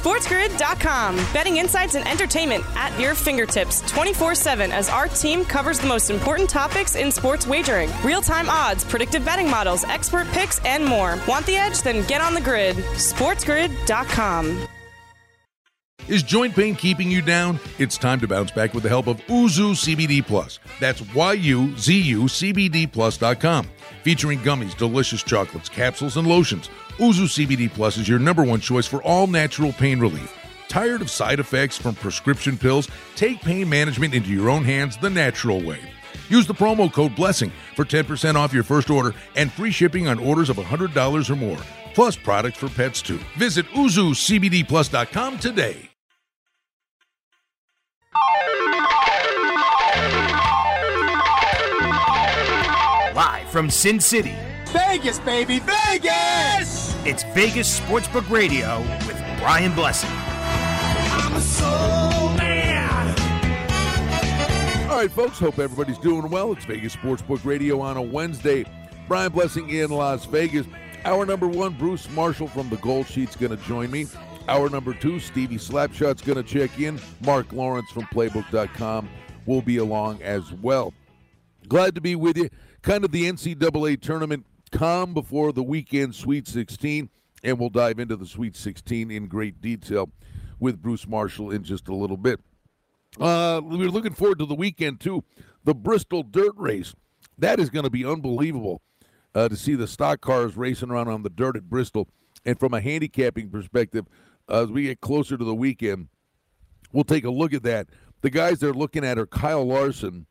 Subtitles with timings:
[0.00, 1.16] SportsGrid.com.
[1.34, 6.08] Betting insights and entertainment at your fingertips 24 7 as our team covers the most
[6.08, 11.18] important topics in sports wagering real time odds, predictive betting models, expert picks, and more.
[11.28, 11.82] Want the edge?
[11.82, 12.76] Then get on the grid.
[12.76, 14.66] SportsGrid.com.
[16.08, 17.60] Is joint pain keeping you down?
[17.78, 20.58] It's time to bounce back with the help of Yuzu CBD Plus.
[20.80, 23.68] That's Y-U-Z-U CBD Plus.com.
[24.02, 26.70] Featuring gummies, delicious chocolates, capsules, and lotions.
[27.00, 30.36] Yuzu CBD Plus is your number one choice for all natural pain relief.
[30.68, 32.90] Tired of side effects from prescription pills?
[33.16, 35.80] Take pain management into your own hands the natural way.
[36.28, 40.18] Use the promo code BLESSING for 10% off your first order and free shipping on
[40.18, 41.56] orders of $100 or more,
[41.94, 43.18] plus products for pets too.
[43.38, 45.88] Visit YuzuCBDPlus.com today.
[53.14, 54.34] Live from Sin City,
[54.66, 56.89] Vegas, baby, Vegas!
[57.02, 60.10] It's Vegas Sportsbook Radio with Brian Blessing.
[60.12, 63.08] I'm a soul man.
[64.90, 66.52] All right, folks, hope everybody's doing well.
[66.52, 68.66] It's Vegas Sportsbook Radio on a Wednesday.
[69.08, 70.66] Brian Blessing in Las Vegas.
[71.06, 74.06] Hour number one, Bruce Marshall from the Gold Sheet's going to join me.
[74.46, 77.00] Hour number two, Stevie Slapshot's going to check in.
[77.22, 79.08] Marc Lawrence from Playbook.com
[79.46, 80.92] will be along as well.
[81.66, 82.50] Glad to be with you.
[82.82, 87.08] Kind of the NCAA tournament calm before the weekend Sweet 16,
[87.42, 90.10] and we'll dive into the Sweet 16 in great detail
[90.58, 92.40] with Bruce Marshall in just a little bit.
[93.18, 95.24] Uh, we're looking forward to the weekend too.
[95.64, 96.94] The Bristol Dirt Race,
[97.38, 98.82] that is going to be unbelievable
[99.34, 102.08] uh, to see the stock cars racing around on the dirt at Bristol.
[102.44, 104.06] And from a handicapping perspective,
[104.48, 106.08] uh, as we get closer to the weekend,
[106.92, 107.88] we'll take a look at that.
[108.22, 110.26] The guys they're looking at are Kyle Larson,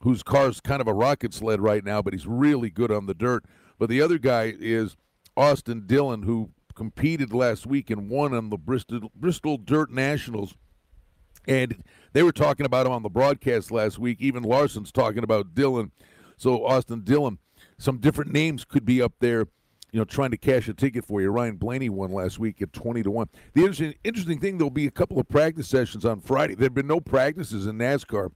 [0.00, 3.14] whose car's kind of a rocket sled right now, but he's really good on the
[3.14, 3.44] dirt.
[3.78, 4.96] But the other guy is
[5.36, 10.54] Austin Dillon, who competed last week and won on the Bristol Bristol Dirt Nationals.
[11.46, 14.18] And they were talking about him on the broadcast last week.
[14.20, 15.90] Even Larson's talking about Dillon.
[16.36, 17.38] So Austin Dillon,
[17.78, 19.48] some different names could be up there,
[19.90, 21.30] you know, trying to cash a ticket for you.
[21.30, 23.28] Ryan Blaney won last week at twenty to one.
[23.54, 26.54] The interesting, interesting thing, there'll be a couple of practice sessions on Friday.
[26.54, 28.30] There've been no practices in NASCAR,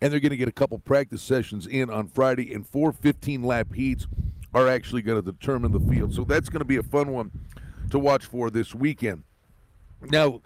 [0.00, 3.42] and they're going to get a couple practice sessions in on Friday, and four 15
[3.42, 4.06] lap heats
[4.54, 6.14] are actually going to determine the field.
[6.14, 7.30] So that's going to be a fun one
[7.90, 9.24] to watch for this weekend.
[10.02, 10.40] Now,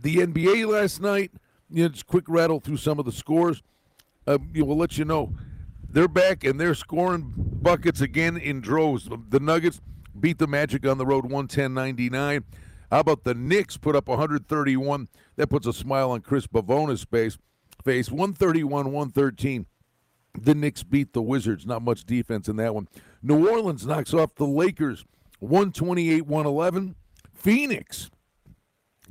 [0.00, 1.32] the NBA last night,
[1.70, 3.62] you know, just quick rattle through some of the scores.
[4.26, 5.34] Uh, will let you know
[5.90, 9.08] they're back and they're scoring buckets again in droves.
[9.28, 9.80] The Nuggets
[10.18, 12.42] beat the Magic on the road 110-99.
[12.90, 15.08] How about the Knicks put up 131?
[15.36, 17.38] That puts a smile on Chris Bavona's face.
[17.84, 19.66] Face 131-113.
[20.38, 21.66] The Knicks beat the Wizards.
[21.66, 22.88] Not much defense in that one.
[23.22, 25.04] New Orleans knocks off the Lakers
[25.42, 26.94] 128-111.
[27.32, 28.10] Phoenix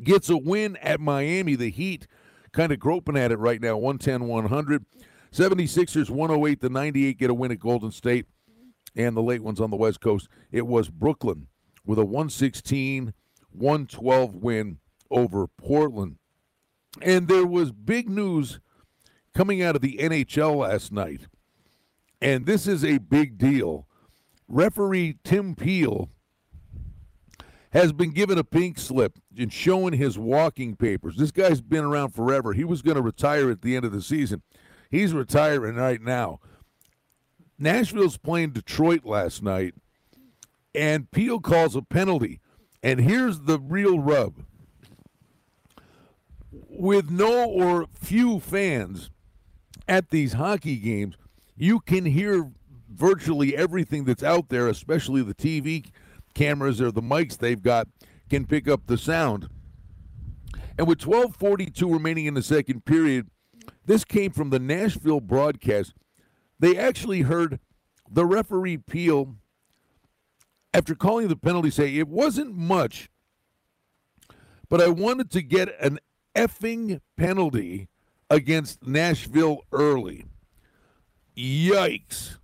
[0.01, 1.55] gets a win at Miami.
[1.55, 2.07] The Heat
[2.51, 4.85] kind of groping at it right now 110 100.
[5.31, 8.25] 76ers 108 to 98 get a win at Golden State.
[8.95, 11.47] And the late ones on the West Coast, it was Brooklyn
[11.85, 13.13] with a 116
[13.51, 14.79] 112 win
[15.09, 16.17] over Portland.
[17.01, 18.59] And there was big news
[19.33, 21.27] coming out of the NHL last night.
[22.21, 23.87] And this is a big deal.
[24.47, 26.09] Referee Tim Peel
[27.71, 31.15] has been given a pink slip and showing his walking papers.
[31.17, 32.53] This guy's been around forever.
[32.53, 34.43] He was going to retire at the end of the season.
[34.91, 36.39] He's retiring right now.
[37.57, 39.73] Nashville's playing Detroit last night,
[40.75, 42.39] and Peel calls a penalty.
[42.83, 44.43] And here's the real rub.
[46.51, 49.09] With no or few fans
[49.87, 51.15] at these hockey games,
[51.55, 52.51] you can hear
[52.89, 55.89] virtually everything that's out there, especially the TV
[56.33, 57.87] cameras or the mics they've got
[58.29, 59.47] can pick up the sound.
[60.77, 63.27] And with 12:42 remaining in the second period,
[63.85, 65.93] this came from the Nashville broadcast.
[66.59, 67.59] They actually heard
[68.09, 69.35] the referee Peel
[70.73, 73.09] after calling the penalty say it wasn't much,
[74.69, 75.99] but I wanted to get an
[76.35, 77.89] effing penalty
[78.33, 80.25] against Nashville early.
[81.37, 82.37] Yikes.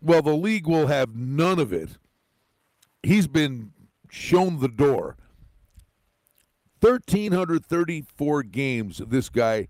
[0.00, 1.98] Well, the league will have none of it
[3.02, 3.72] he's been
[4.10, 5.16] shown the door.
[6.80, 9.68] 1,334 games this guy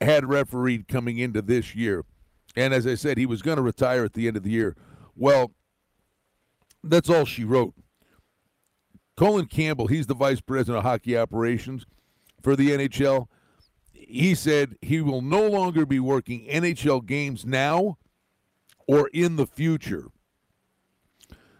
[0.00, 2.04] had refereed coming into this year.
[2.56, 4.76] And as I said, he was going to retire at the end of the year.
[5.16, 5.52] Well,
[6.82, 7.74] that's all she wrote.
[9.16, 11.86] Colin Campbell, he's the vice president of hockey operations
[12.42, 13.26] for the NHL.
[14.10, 17.96] He said he will no longer be working NHL games now
[18.86, 20.08] or in the future.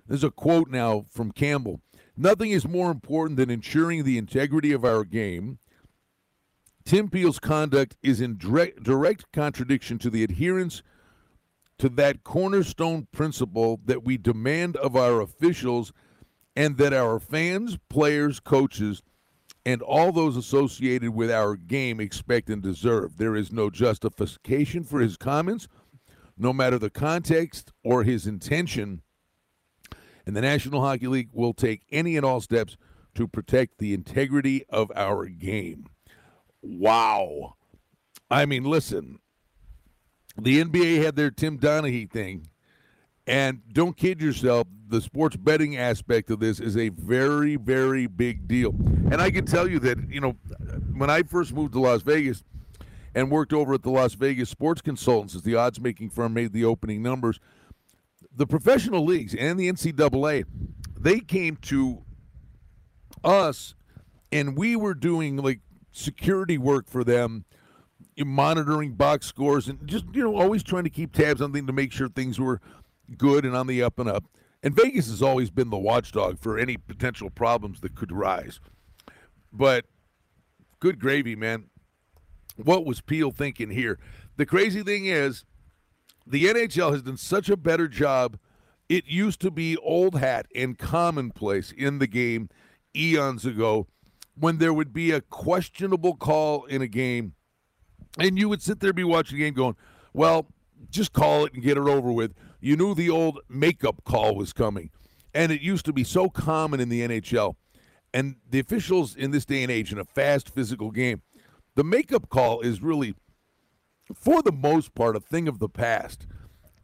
[0.06, 1.81] There's a quote now from Campbell.
[2.17, 5.58] Nothing is more important than ensuring the integrity of our game.
[6.85, 10.82] Tim Peel's conduct is in direct, direct contradiction to the adherence
[11.79, 15.93] to that cornerstone principle that we demand of our officials
[16.56, 19.02] and that our fans, players, coaches,
[19.67, 23.19] and all those associated with our game expect and deserve.
[23.19, 25.69] There is no justification for his comments,
[26.39, 29.03] no matter the context or his intention.
[30.27, 32.77] And the National Hockey League will take any and all steps
[33.15, 35.87] to protect the integrity of our game.
[36.62, 37.57] Wow.
[38.31, 39.19] I mean, listen,
[40.39, 42.47] the NBA had their Tim Donaghy thing.
[43.26, 48.49] And don't kid yourself, the sports betting aspect of this is a very, very big
[48.49, 48.70] deal.
[49.11, 50.32] And I can tell you that, you know,
[50.96, 52.43] when I first moved to Las Vegas
[53.14, 56.52] and worked over at the Las Vegas Sports Consultants as the odds making firm made
[56.52, 57.38] the opening numbers,
[58.34, 60.44] the professional leagues and the NCAA,
[60.99, 62.02] they came to
[63.23, 63.75] us
[64.32, 65.61] and we were doing like
[65.93, 67.44] security work for them
[68.25, 71.73] monitoring box scores and just you know always trying to keep tabs on things to
[71.73, 72.61] make sure things were
[73.17, 74.25] good and on the up and up.
[74.62, 78.61] And Vegas has always been the watchdog for any potential problems that could rise.
[79.53, 79.87] But
[80.81, 81.67] good gravy, man.
[82.57, 83.99] What was Peel thinking here?
[84.37, 85.45] The crazy thing is,
[86.27, 88.39] the NHL has done such a better job.
[88.89, 92.51] It used to be old hat and commonplace in the game
[92.95, 93.87] eons ago
[94.39, 97.35] when there would be a questionable call in a game
[98.19, 99.77] and you would sit there and be watching the game going,
[100.12, 100.47] well,
[100.91, 102.35] just call it and get it over with.
[102.61, 104.91] You knew the old makeup call was coming.
[105.35, 107.55] And it used to be so common in the NHL.
[108.12, 111.23] And the officials in this day and age, in a fast physical game,
[111.77, 113.15] the makeup call is really,
[114.12, 116.27] for the most part, a thing of the past.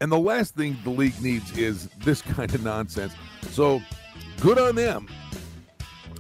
[0.01, 3.15] And the last thing the league needs is this kind of nonsense.
[3.51, 3.83] So
[4.41, 5.09] good on them.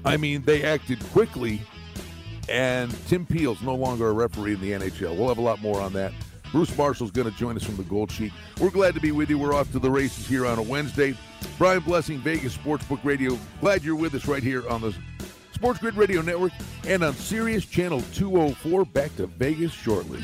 [0.05, 1.63] I mean, they acted quickly
[2.49, 5.17] and Tim Peel's no longer a referee in the NHL.
[5.17, 6.13] We'll have a lot more on that.
[6.57, 8.33] Bruce Marshall's going to join us from the Gold Sheet.
[8.63, 9.39] We're glad to be with you.
[9.39, 11.15] We're off to the races here on a Wednesday.
[11.59, 13.39] Brian Blessing, Vegas Sportsbook Radio.
[13.61, 14.97] Glad you're with us right here on the
[15.53, 16.53] Sports Grid Radio Network
[16.87, 18.87] and on Sirius Channel 204.
[18.87, 20.23] Back to Vegas shortly.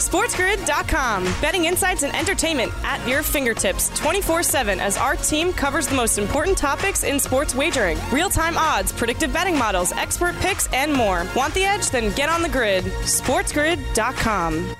[0.00, 1.24] SportsGrid.com.
[1.40, 6.18] Betting insights and entertainment at your fingertips 24 7 as our team covers the most
[6.18, 11.26] important topics in sports wagering real time odds, predictive betting models, expert picks, and more.
[11.36, 11.90] Want the edge?
[11.90, 12.84] Then get on the grid.
[12.84, 14.74] SportsGrid.com.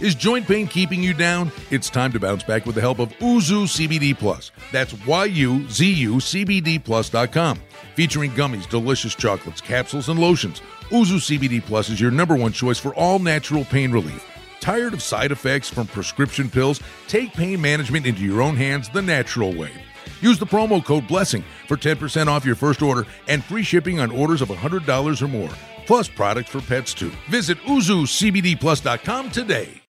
[0.00, 1.52] Is joint pain keeping you down?
[1.70, 4.50] It's time to bounce back with the help of Yuzu CBD Plus.
[4.72, 7.60] That's Y-U-Z-U CBD Plus.com.
[7.94, 10.62] Featuring gummies, delicious chocolates, capsules, and lotions.
[10.90, 14.28] Yuzu CBD Plus is your number one choice for all natural pain relief.
[14.60, 16.80] Tired of side effects from prescription pills?
[17.08, 19.72] Take pain management into your own hands the natural way.
[20.20, 24.10] Use the promo code BLESSING for 10% off your first order and free shipping on
[24.10, 25.50] orders of $100 or more,
[25.86, 27.12] plus products for pets too.
[27.28, 29.83] Visit YuzuCBDPlus.com today.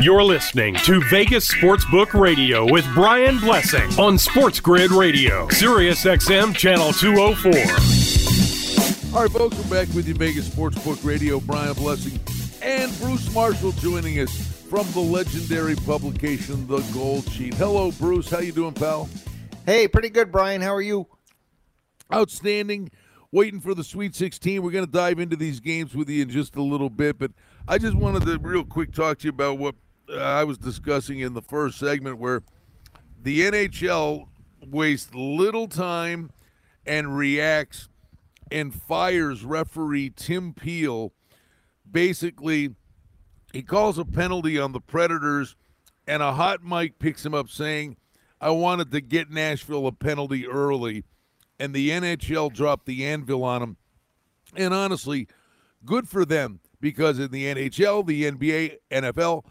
[0.00, 6.54] You're listening to Vegas Sportsbook Radio with Brian Blessing on Sports Grid Radio, Sirius XM
[6.54, 7.52] Channel 204.
[9.12, 11.40] All right, folks, we're back with you, Vegas Sportsbook Radio.
[11.40, 12.20] Brian Blessing
[12.62, 14.30] and Bruce Marshall joining us
[14.70, 17.54] from the legendary publication, The Gold Sheet.
[17.54, 18.30] Hello, Bruce.
[18.30, 19.08] How you doing, pal?
[19.66, 20.60] Hey, pretty good, Brian.
[20.60, 21.08] How are you?
[22.14, 22.92] Outstanding.
[23.32, 24.62] Waiting for the Sweet 16.
[24.62, 27.32] We're going to dive into these games with you in just a little bit, but
[27.66, 29.74] I just wanted to real quick talk to you about what
[30.16, 32.42] I was discussing in the first segment where
[33.22, 34.28] the NHL
[34.66, 36.30] wastes little time
[36.86, 37.88] and reacts
[38.50, 41.12] and fires referee Tim Peel.
[41.90, 42.74] Basically,
[43.52, 45.56] he calls a penalty on the Predators,
[46.06, 47.96] and a hot mic picks him up saying,
[48.40, 51.04] I wanted to get Nashville a penalty early.
[51.58, 53.76] And the NHL dropped the anvil on him.
[54.54, 55.26] And honestly,
[55.84, 59.44] good for them because in the NHL, the NBA, NFL,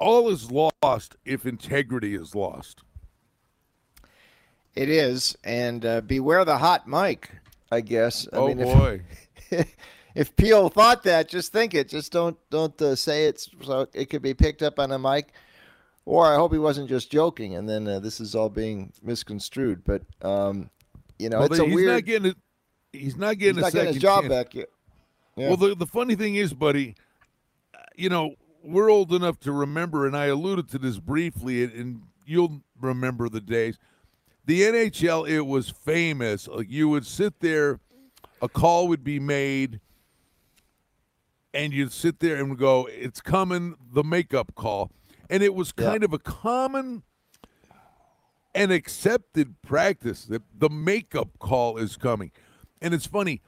[0.00, 2.82] all is lost if integrity is lost.
[4.74, 7.30] It is, and uh, beware the hot mic.
[7.70, 8.26] I guess.
[8.32, 9.02] I oh mean, boy!
[9.52, 9.76] If,
[10.14, 11.88] if Peel thought that, just think it.
[11.88, 15.32] Just don't don't uh, say it so it could be picked up on a mic.
[16.04, 19.82] Or I hope he wasn't just joking, and then uh, this is all being misconstrued.
[19.84, 20.70] But um,
[21.18, 21.92] you know, well, it's he's a weird.
[21.92, 22.34] Not getting, a,
[22.96, 24.32] he's not getting he's a not second getting his job chance.
[24.32, 24.68] back yet.
[25.36, 25.48] Yeah.
[25.48, 26.94] Well, the, the funny thing is, buddy,
[27.96, 32.62] you know, we're old enough to remember, and I alluded to this briefly, and, you'll
[32.80, 33.76] remember the days.
[34.44, 36.46] The NHL, it was famous.
[36.46, 37.80] Like you would sit there,
[38.40, 39.80] a call would be made,
[41.52, 44.92] and you'd sit there and go, "It's coming," the makeup call,
[45.28, 46.04] and it was kind yeah.
[46.04, 47.02] of a common
[48.54, 52.30] and accepted practice that the makeup call is coming.
[52.80, 53.42] And it's funny,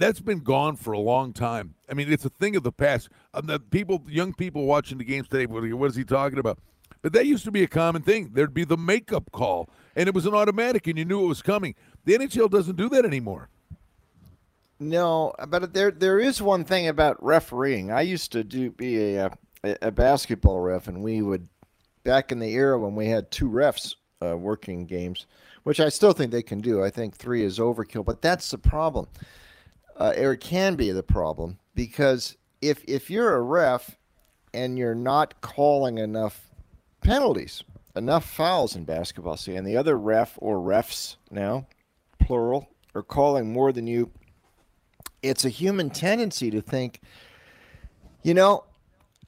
[0.00, 1.74] that's been gone for a long time.
[1.88, 3.10] I mean, it's a thing of the past.
[3.34, 6.58] Um, the people, young people watching the games today, what is he talking about?
[7.02, 8.30] But that used to be a common thing.
[8.32, 11.42] There'd be the makeup call, and it was an automatic, and you knew it was
[11.42, 11.74] coming.
[12.04, 13.48] The NHL doesn't do that anymore.
[14.78, 17.90] No, but there there is one thing about refereeing.
[17.90, 19.30] I used to do be a
[19.62, 21.48] a, a basketball ref, and we would
[22.02, 25.26] back in the era when we had two refs uh, working games,
[25.64, 26.82] which I still think they can do.
[26.82, 29.06] I think three is overkill, but that's the problem.
[30.00, 33.96] Uh, can be the problem because if if you're a ref
[34.54, 36.50] and you're not calling enough
[37.02, 37.62] penalties,
[37.94, 41.66] enough fouls in basketball, see, and the other ref or refs now,
[42.18, 44.10] plural, are calling more than you,
[45.22, 47.00] it's a human tendency to think,
[48.22, 48.64] you know,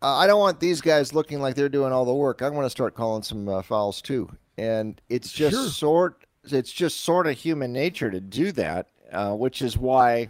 [0.01, 2.43] uh, I don't want these guys looking like they're doing all the work.
[2.43, 5.69] I want to start calling some uh, fouls too and it's just sure.
[5.69, 10.29] sort it's just sort of human nature to do that, uh, which is why,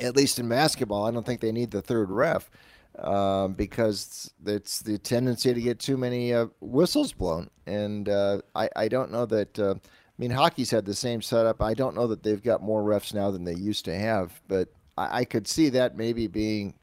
[0.00, 2.50] at least in basketball, I don't think they need the third ref
[2.98, 8.68] um, because it's the tendency to get too many uh, whistles blown, and uh, I
[8.76, 9.58] I don't know that.
[9.58, 11.60] Uh, I mean, hockey's had the same setup.
[11.60, 14.68] I don't know that they've got more refs now than they used to have, but
[14.96, 16.74] I, I could see that maybe being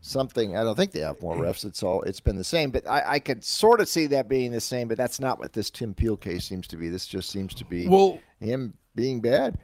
[0.00, 0.56] something.
[0.56, 1.64] I don't think they have more refs.
[1.64, 4.52] It's all it's been the same, but I, I could sort of see that being
[4.52, 4.86] the same.
[4.86, 6.88] But that's not what this Tim Peel case seems to be.
[6.88, 9.58] This just seems to be well him being bad.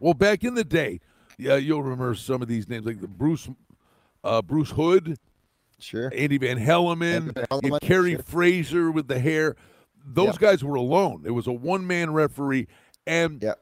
[0.00, 1.00] Well, back in the day,
[1.38, 3.48] yeah, you'll remember some of these names like the Bruce
[4.24, 5.18] uh, Bruce Hood,
[5.78, 8.22] sure, Andy Van Hellemond, and Kerry sure.
[8.22, 9.56] Fraser with the hair.
[10.04, 10.38] Those yep.
[10.38, 11.22] guys were alone.
[11.26, 12.66] It was a one man referee,
[13.06, 13.54] and yeah.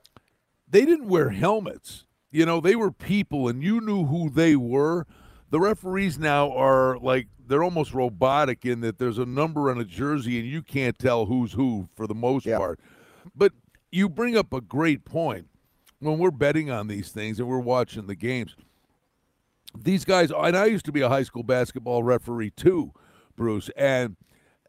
[0.68, 2.04] they didn't wear helmets.
[2.30, 5.06] You know, they were people, and you knew who they were
[5.50, 9.85] the referees now are like they're almost robotic in that there's a number on a
[9.85, 12.59] jersey and you can't tell who's who for the most yeah.
[12.59, 12.80] part.
[13.35, 13.52] But
[13.92, 15.49] you bring up a great point
[16.00, 18.57] when we're betting on these things and we're watching the games.
[19.76, 22.93] These guys, and I used to be a high school basketball referee too,
[23.37, 24.17] Bruce, and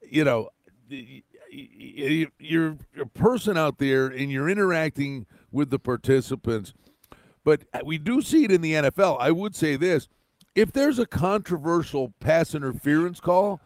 [0.09, 0.49] you know,
[1.49, 6.73] you're a person out there and you're interacting with the participants.
[7.43, 9.17] But we do see it in the NFL.
[9.19, 10.09] I would say this
[10.55, 13.61] if there's a controversial pass interference call,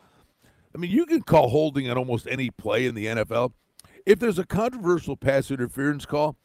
[0.75, 3.53] I mean, you can call holding on almost any play in the NFL.
[4.05, 6.35] If there's a controversial pass interference call,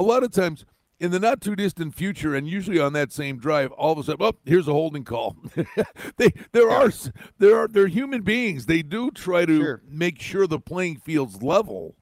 [0.00, 0.64] a lot of times
[0.98, 4.02] in the not too distant future, and usually on that same drive, all of a
[4.02, 5.36] sudden, oh, here's a holding call.
[6.16, 6.90] they there are
[7.38, 8.66] there are they're human beings.
[8.66, 9.82] They do try to sure.
[9.88, 11.96] make sure the playing field's level.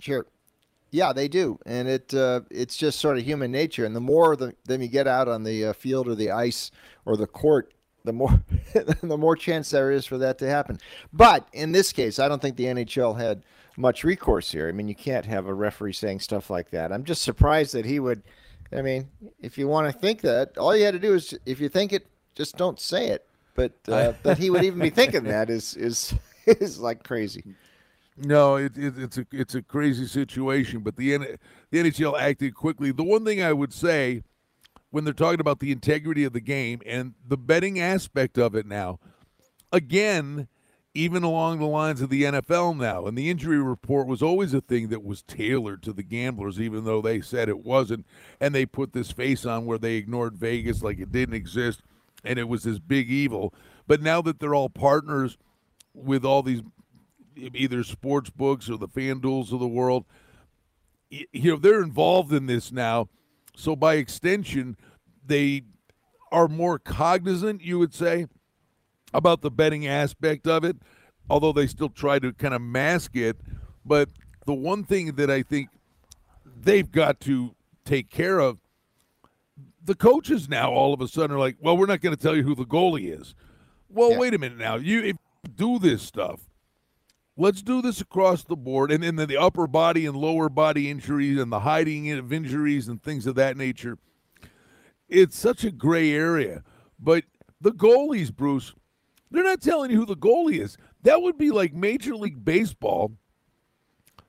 [0.00, 0.26] Sure.
[0.92, 3.84] Yeah, they do, and it uh, it's just sort of human nature.
[3.84, 6.72] And the more the, them you get out on the uh, field or the ice
[7.04, 7.72] or the court,
[8.04, 8.42] the more
[8.74, 10.78] the more chance there is for that to happen.
[11.12, 13.44] But in this case, I don't think the NHL had
[13.80, 14.68] much recourse here.
[14.68, 16.92] I mean, you can't have a referee saying stuff like that.
[16.92, 18.22] I'm just surprised that he would.
[18.72, 19.08] I mean,
[19.40, 21.92] if you want to think that, all you had to do is, if you think
[21.92, 22.06] it,
[22.36, 23.26] just don't say it.
[23.54, 26.14] But uh, that he would even be thinking that is is
[26.46, 27.42] is like crazy.
[28.16, 31.38] No, it, it, it's a it's a crazy situation, but the
[31.70, 32.92] the NHL acted quickly.
[32.92, 34.22] The one thing I would say
[34.90, 38.66] when they're talking about the integrity of the game and the betting aspect of it
[38.66, 38.98] now,
[39.72, 40.48] again,
[40.94, 44.60] even along the lines of the NFL now, and the injury report was always a
[44.60, 48.06] thing that was tailored to the gamblers, even though they said it wasn't,
[48.40, 51.82] and they put this face on where they ignored Vegas like it didn't exist,
[52.24, 53.54] and it was this big evil.
[53.86, 55.38] But now that they're all partners
[55.94, 56.62] with all these
[57.36, 60.04] either sports books or the FanDuels of the world.
[61.10, 63.08] You know, they're involved in this now.
[63.56, 64.76] So by extension,
[65.24, 65.62] they
[66.30, 68.26] are more cognizant, you would say,
[69.12, 70.76] about the betting aspect of it,
[71.28, 73.36] although they still try to kind of mask it.
[73.84, 74.08] But
[74.46, 75.68] the one thing that I think
[76.44, 78.60] they've got to take care of
[79.82, 82.36] the coaches now all of a sudden are like, well, we're not going to tell
[82.36, 83.34] you who the goalie is.
[83.88, 84.18] Well, yeah.
[84.18, 84.76] wait a minute now.
[84.76, 85.14] You
[85.56, 86.50] do this stuff
[87.40, 88.92] let's do this across the board.
[88.92, 93.02] And then the upper body and lower body injuries and the hiding of injuries and
[93.02, 93.98] things of that nature.
[95.08, 96.62] It's such a gray area.
[96.98, 97.24] But
[97.60, 98.74] the goalies, Bruce,
[99.30, 100.76] they're not telling you who the goalie is.
[101.02, 103.12] That would be like Major League Baseball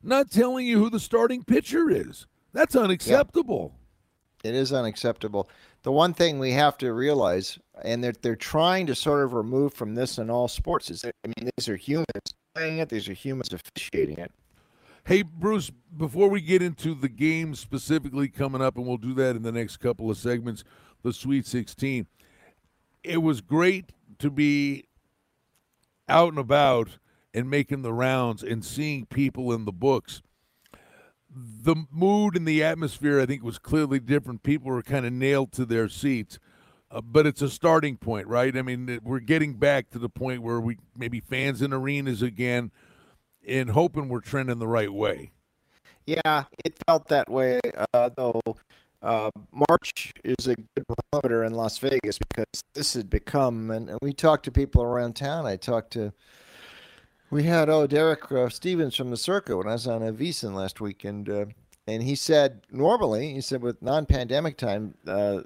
[0.04, 2.28] not telling you who the starting pitcher is.
[2.54, 3.74] That's unacceptable.
[4.44, 4.50] Yeah.
[4.50, 5.50] It is unacceptable.
[5.84, 9.74] The one thing we have to realize, and they're, they're trying to sort of remove
[9.74, 12.08] from this in all sports, is that, I mean, these are humans
[12.56, 12.90] playing it.
[12.90, 14.32] These are humans officiating it.
[15.06, 19.36] Hey, Bruce, before we get into the game specifically coming up, and we'll do that
[19.36, 20.64] in the next couple of segments,
[21.04, 22.06] the Sweet 16,
[23.04, 24.86] it was great to be
[26.12, 26.98] out and about
[27.34, 30.22] and making the rounds and seeing people in the books.
[31.34, 34.44] The mood and the atmosphere, I think, was clearly different.
[34.44, 36.40] People were kind of nailed to their seats.
[36.92, 38.58] Uh, but it's a starting point, right?
[38.58, 42.72] I mean, we're getting back to the point where we maybe fans in arenas again
[43.48, 45.32] and hoping we're trending the right way.
[46.06, 47.62] Yeah, it felt that way,
[47.94, 48.42] uh, though.
[49.02, 53.98] Uh, March is a good barometer in Las Vegas because this had become, and, and,
[54.02, 55.48] we talked to people around town.
[55.48, 56.14] I talked to,
[57.32, 60.54] we had oh Derek uh, Stevens from the Circa when I was on a VSiN
[60.54, 61.46] last week, and uh,
[61.88, 65.42] and he said normally he said with non-pandemic time, uh,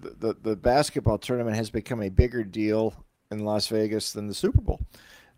[0.00, 2.94] the, the the basketball tournament has become a bigger deal
[3.30, 4.80] in Las Vegas than the Super Bowl.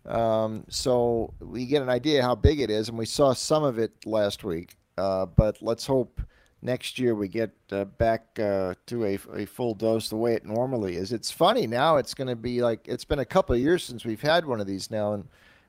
[0.05, 3.77] Um, so we get an idea how big it is, and we saw some of
[3.77, 4.77] it last week.
[4.97, 6.21] Uh, but let's hope
[6.61, 10.45] next year we get uh, back uh, to a, a full dose the way it
[10.45, 11.11] normally is.
[11.11, 14.05] It's funny now; it's going to be like it's been a couple of years since
[14.05, 15.27] we've had one of these now in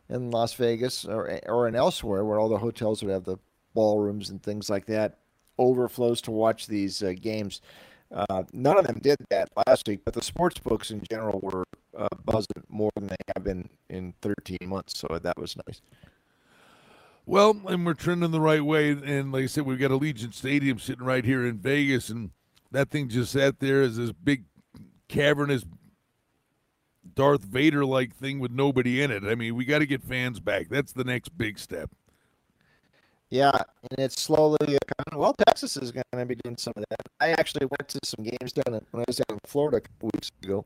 [0.08, 3.38] in Las Vegas or or in elsewhere where all the hotels would have the
[3.74, 5.18] ballrooms and things like that
[5.58, 7.60] overflows to watch these uh, games.
[8.10, 11.64] Uh, none of them did that last week, but the sports books in general were
[11.96, 14.98] uh, buzzing more than they have been in 13 months.
[14.98, 15.82] So that was nice.
[17.28, 18.90] Well, and we're trending the right way.
[18.90, 22.30] And like I said, we've got Allegiant Stadium sitting right here in Vegas, and
[22.72, 24.44] that thing just sat there as this big
[25.08, 25.66] cavernous
[27.14, 29.24] Darth Vader like thing with nobody in it.
[29.24, 30.70] I mean, we got to get fans back.
[30.70, 31.90] That's the next big step.
[33.28, 33.52] Yeah,
[33.90, 34.78] and it's slowly.
[35.14, 37.08] Well, Texas is going to be doing some of that.
[37.20, 39.80] I actually went to some games down in, when I was down in Florida a
[39.82, 40.64] couple weeks ago.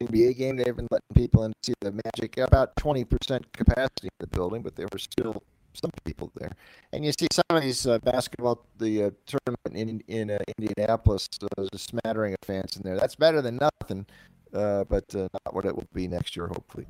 [0.00, 2.38] NBA game, they've been letting people in to see the Magic.
[2.38, 5.42] About 20% capacity in the building, but there were still
[5.74, 6.52] some people there.
[6.92, 11.28] And you see some of these uh, basketball, the uh, tournament in in uh, Indianapolis,
[11.56, 12.96] there's a smattering of fans in there.
[12.96, 14.06] That's better than nothing,
[14.52, 16.86] uh, but uh, not what it will be next year, hopefully.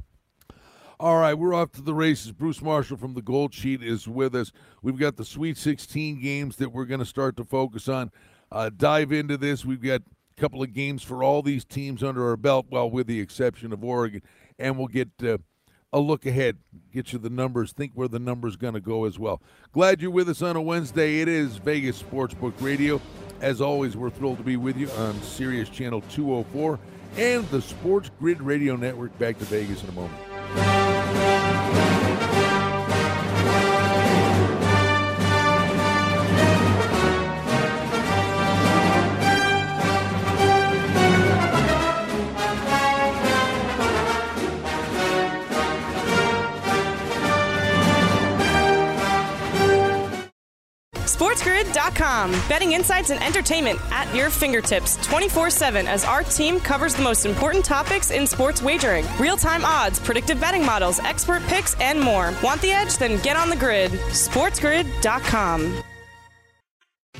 [1.00, 2.30] All right, we're off to the races.
[2.30, 4.52] Bruce Marshall from the Gold Sheet is with us.
[4.82, 8.12] We've got the Sweet 16 games that we're going to start to focus on.
[8.52, 9.64] Uh, dive into this.
[9.64, 13.08] We've got a couple of games for all these teams under our belt, well, with
[13.08, 14.22] the exception of Oregon,
[14.60, 15.38] and we'll get uh,
[15.92, 16.56] a look ahead,
[16.92, 19.42] get you the numbers, think where the numbers going to go as well.
[19.72, 21.20] Glad you're with us on a Wednesday.
[21.20, 23.00] It is Vegas Sportsbook Radio.
[23.40, 26.78] As always, we're thrilled to be with you on Sirius Channel 204
[27.16, 29.16] and the Sports Grid Radio Network.
[29.18, 30.31] Back to Vegas in a moment.
[51.72, 52.30] SportsGrid.com.
[52.48, 57.26] Betting insights and entertainment at your fingertips 24 7 as our team covers the most
[57.26, 62.32] important topics in sports wagering real time odds, predictive betting models, expert picks, and more.
[62.42, 62.96] Want the edge?
[62.98, 63.92] Then get on the grid.
[63.92, 65.82] SportsGrid.com.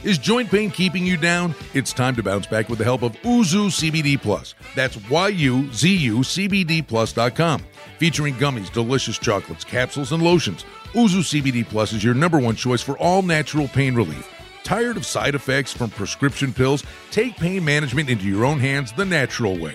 [0.05, 1.55] Is joint pain keeping you down?
[1.75, 4.57] It's time to bounce back with the help of Yuzu CBD Plus.
[4.75, 7.63] That's Y-U-Z-U CBD Plus.com.
[7.99, 10.65] Featuring gummies, delicious chocolates, capsules, and lotions.
[10.93, 14.29] Yuzu CBD Plus is your number one choice for all natural pain relief.
[14.63, 16.85] Tired of side effects from prescription pills?
[17.11, 19.75] Take pain management into your own hands the natural way.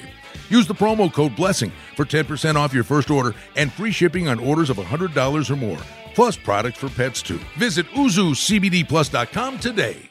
[0.49, 4.39] Use the promo code BLESSING for 10% off your first order and free shipping on
[4.39, 5.79] orders of $100 or more,
[6.15, 7.39] plus products for pets too.
[7.57, 10.09] Visit YuzuCBDPlus.com today.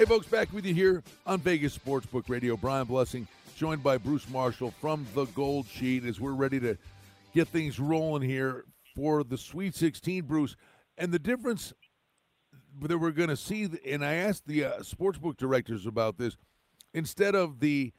[0.00, 2.56] Hey, folks, back with you here on Vegas Sportsbook Radio.
[2.56, 3.28] Brian Blessing,
[3.60, 6.78] joined by Bruce Marshall from the Gold Sheet, as we're ready to
[7.34, 8.64] get things rolling here
[8.96, 10.56] for the Sweet 16, Bruce.
[10.96, 11.74] And the difference
[12.80, 16.38] that we're going to see, and I asked the uh, sportsbook directors about this,
[16.94, 17.92] instead of the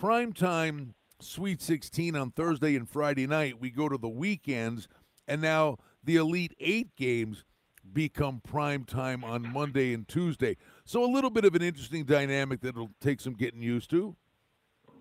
[0.00, 4.88] primetime Sweet 16 on Thursday and Friday night, we go to the weekends,
[5.28, 7.44] and now the Elite Eight games
[7.92, 10.56] become prime time on Monday and Tuesday.
[10.86, 14.16] So a little bit of an interesting dynamic that'll take some getting used to.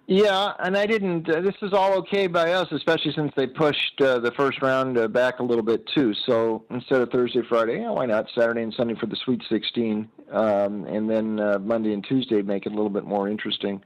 [0.08, 1.30] Yeah, and I didn't.
[1.30, 4.98] Uh, this is all okay by us, especially since they pushed uh, the first round
[4.98, 6.14] uh, back a little bit too.
[6.26, 10.10] So instead of Thursday, Friday, yeah, why not Saturday and Sunday for the Sweet 16,
[10.32, 13.82] um, and then uh, Monday and Tuesday make it a little bit more interesting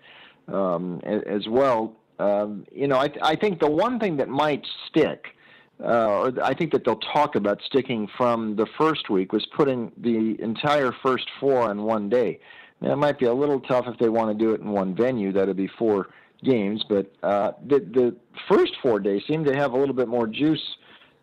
[0.48, 1.96] um, as well.
[2.18, 5.36] Um, you know, I, I think the one thing that might stick
[5.84, 9.92] uh, or I think that they'll talk about sticking from the first week was putting
[9.98, 12.40] the entire first four on one day.
[12.82, 14.96] Now, it might be a little tough if they want to do it in one
[14.96, 15.32] venue.
[15.32, 16.10] That'd be four
[16.44, 18.16] games, but uh, the the
[18.50, 20.76] first four days seem to have a little bit more juice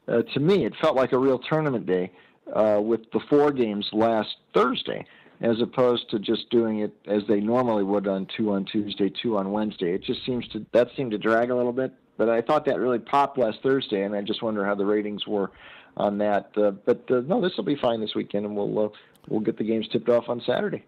[0.08, 2.10] uh, to me, it felt like a real tournament day
[2.54, 5.06] uh, with the four games last Thursday,
[5.40, 9.36] as opposed to just doing it as they normally would on two on Tuesday, two
[9.36, 9.94] on Wednesday.
[9.94, 11.92] It just seems to that seemed to drag a little bit.
[12.18, 15.26] But I thought that really popped last Thursday, and I just wonder how the ratings
[15.26, 15.50] were
[15.96, 16.50] on that.
[16.56, 18.88] Uh, but uh, no, this will be fine this weekend, and we'll uh,
[19.28, 20.84] we'll get the games tipped off on Saturday.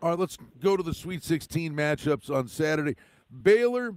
[0.00, 2.94] All right, let's go to the Sweet 16 matchups on Saturday.
[3.42, 3.96] Baylor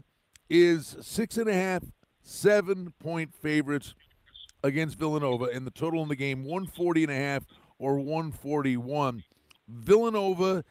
[0.49, 1.83] is six and a half,
[2.23, 3.93] seven point favorites
[4.63, 7.45] against Villanova, and the total in the game 140 and a half
[7.77, 9.23] or 141.
[9.69, 10.63] Villanova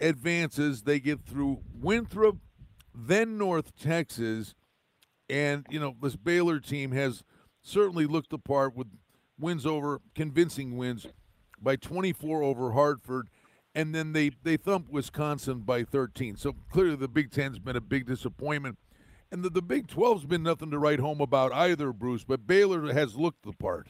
[0.00, 0.82] advances.
[0.82, 2.38] They get through Winthrop,
[2.94, 4.54] then North Texas,
[5.28, 7.22] and you know this Baylor team has
[7.60, 8.88] certainly looked the part with
[9.38, 11.06] wins over convincing wins
[11.60, 13.28] by 24 over Hartford,
[13.78, 16.36] and then they they thumped Wisconsin by 13.
[16.36, 18.76] So clearly the Big Ten's been a big disappointment.
[19.30, 22.92] And the, the Big 12's been nothing to write home about either, Bruce, but Baylor
[22.92, 23.86] has looked the part.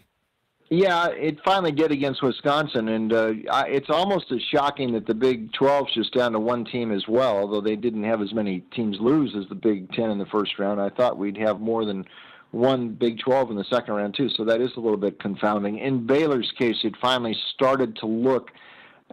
[0.68, 3.32] Yeah, it finally did against Wisconsin, and uh,
[3.68, 7.38] it's almost as shocking that the Big 12's just down to one team as well,
[7.38, 10.58] although they didn't have as many teams lose as the Big 10 in the first
[10.58, 10.80] round.
[10.80, 12.04] I thought we'd have more than
[12.50, 15.78] one Big 12 in the second round, too, so that is a little bit confounding.
[15.78, 18.50] In Baylor's case, it finally started to look–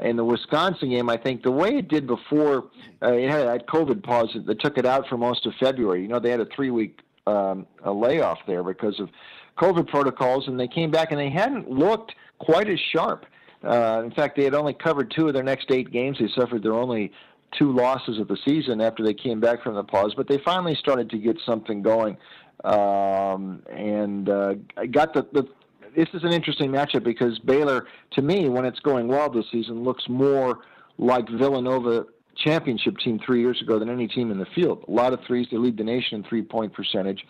[0.01, 2.65] in the Wisconsin game, I think the way it did before,
[3.01, 6.01] uh, it had that COVID pause that took it out for most of February.
[6.01, 9.10] You know, they had a three week um, a layoff there because of
[9.58, 13.25] COVID protocols, and they came back and they hadn't looked quite as sharp.
[13.63, 16.17] Uh, in fact, they had only covered two of their next eight games.
[16.19, 17.12] They suffered their only
[17.58, 20.75] two losses of the season after they came back from the pause, but they finally
[20.75, 22.17] started to get something going
[22.63, 24.55] um, and uh,
[24.91, 25.47] got the, the
[25.95, 29.84] this is an interesting matchup because Baylor, to me, when it's going well this season,
[29.84, 30.60] looks more
[30.97, 32.05] like Villanova
[32.36, 34.84] championship team three years ago than any team in the field.
[34.88, 35.47] A lot of threes.
[35.49, 37.25] They lead the nation in three point percentage.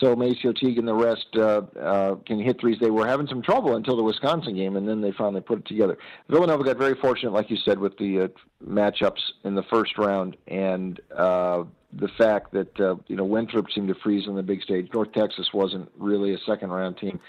[0.00, 2.78] So Macio Teague and the rest uh, uh, can hit threes.
[2.80, 5.66] They were having some trouble until the Wisconsin game, and then they finally put it
[5.66, 5.96] together.
[6.28, 8.28] Villanova got very fortunate, like you said, with the uh,
[8.66, 13.88] matchups in the first round, and uh, the fact that uh, you know Winthrop seemed
[13.88, 14.88] to freeze on the big stage.
[14.92, 17.20] North Texas wasn't really a second round team,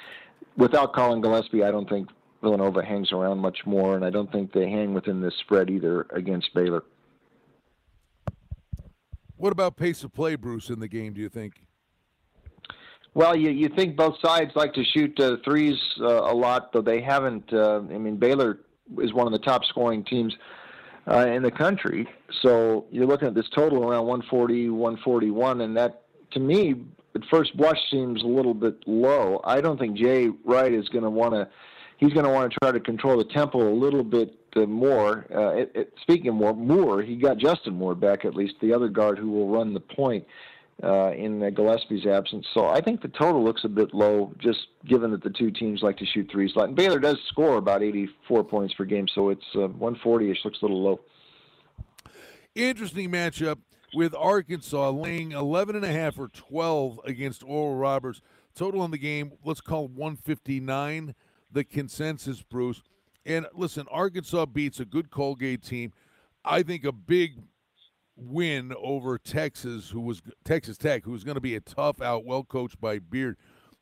[0.57, 2.09] without Collin Gillespie, I don't think
[2.41, 6.07] Villanova hangs around much more, and I don't think they hang within this spread either
[6.11, 6.83] against Baylor.
[9.37, 11.13] What about pace of play, Bruce, in the game?
[11.13, 11.53] Do you think?
[13.13, 16.81] Well, you you think both sides like to shoot uh, threes uh, a lot, though
[16.81, 17.51] they haven't.
[17.51, 18.59] Uh, I mean, Baylor
[18.99, 20.35] is one of the top scoring teams
[21.09, 22.07] uh, in the country,
[22.41, 26.75] so you're looking at this total around 140, 141, and that to me
[27.17, 29.41] at first blush seems a little bit low.
[29.43, 31.47] I don't think Jay Wright is going to want to.
[31.97, 35.25] He's going to want to try to control the tempo a little bit uh, more.
[35.33, 38.71] Uh, it, it, speaking of more, Moore, he got Justin Moore back at least, the
[38.71, 40.23] other guard who will run the point
[40.83, 42.45] uh, in uh, Gillespie's absence.
[42.53, 45.81] So I think the total looks a bit low, just given that the two teams
[45.81, 46.51] like to shoot threes.
[46.55, 50.45] And Baylor does score about 84 points per game, so it's uh, 140ish.
[50.45, 50.99] Looks a little low.
[52.53, 53.57] Interesting matchup
[53.97, 58.21] with Arkansas laying 11 and a half or 12 against Oral Roberts.
[58.53, 61.15] Total in the game, let's call 159
[61.51, 62.83] the consensus, Bruce.
[63.25, 65.93] And listen, Arkansas beats a good Colgate team.
[66.45, 67.39] I think a big
[68.15, 72.23] win over Texas, who was Texas Tech, who was going to be a tough out,
[72.23, 73.35] well coached by Beard.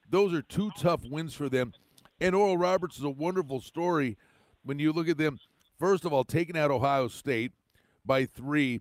[0.09, 1.73] Those are two tough wins for them.
[2.21, 4.17] And Oral Roberts is a wonderful story
[4.63, 5.39] when you look at them.
[5.77, 7.51] First of all, taking out Ohio State
[8.05, 8.79] by three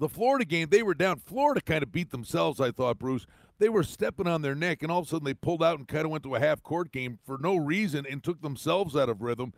[0.00, 1.18] the Florida game, they were down.
[1.18, 3.26] Florida kind of beat themselves, I thought, Bruce.
[3.58, 5.86] They were stepping on their neck, and all of a sudden they pulled out and
[5.86, 9.10] kind of went to a half court game for no reason and took themselves out
[9.10, 9.52] of rhythm.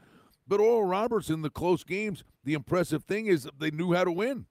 [0.48, 4.10] But Oral Roberts in the close games, the impressive thing is they knew how to
[4.10, 4.46] win.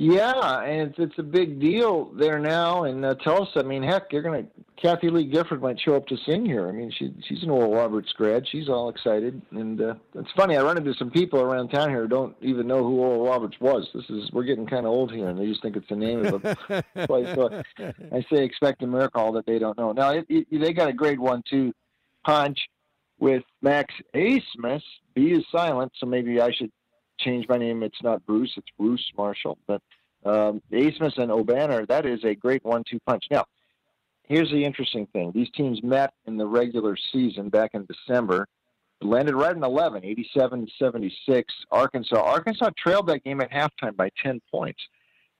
[0.00, 3.58] Yeah, and it's, it's a big deal there now in uh, Tulsa.
[3.58, 4.44] I mean, heck, you're gonna
[4.80, 6.68] Kathie Lee Gifford might show up to sing here.
[6.68, 8.46] I mean, she she's an Oral Roberts grad.
[8.46, 10.56] She's all excited, and uh, it's funny.
[10.56, 13.56] I run into some people around town here who don't even know who Oral Roberts
[13.60, 13.88] was.
[13.92, 16.24] This is we're getting kind of old here, and they just think it's the name
[16.26, 17.34] of a place.
[17.34, 17.60] So
[18.12, 19.90] I say expect a miracle that they don't know.
[19.90, 21.72] Now it, it, they got a grade one two
[22.24, 22.58] punch
[23.18, 24.82] with Max Abmas.
[25.14, 26.70] B is silent, so maybe I should
[27.18, 27.82] change my name.
[27.82, 29.58] It's not Bruce, it's Bruce Marshall.
[29.66, 29.82] But
[30.24, 33.24] um, Abmas and Obanor, that is a great one-two punch.
[33.30, 33.44] Now,
[34.24, 38.46] here's the interesting thing: these teams met in the regular season back in December.
[39.00, 41.54] Landed right in 11, 87 76.
[41.70, 42.20] Arkansas.
[42.20, 44.80] Arkansas trailed that game at halftime by 10 points,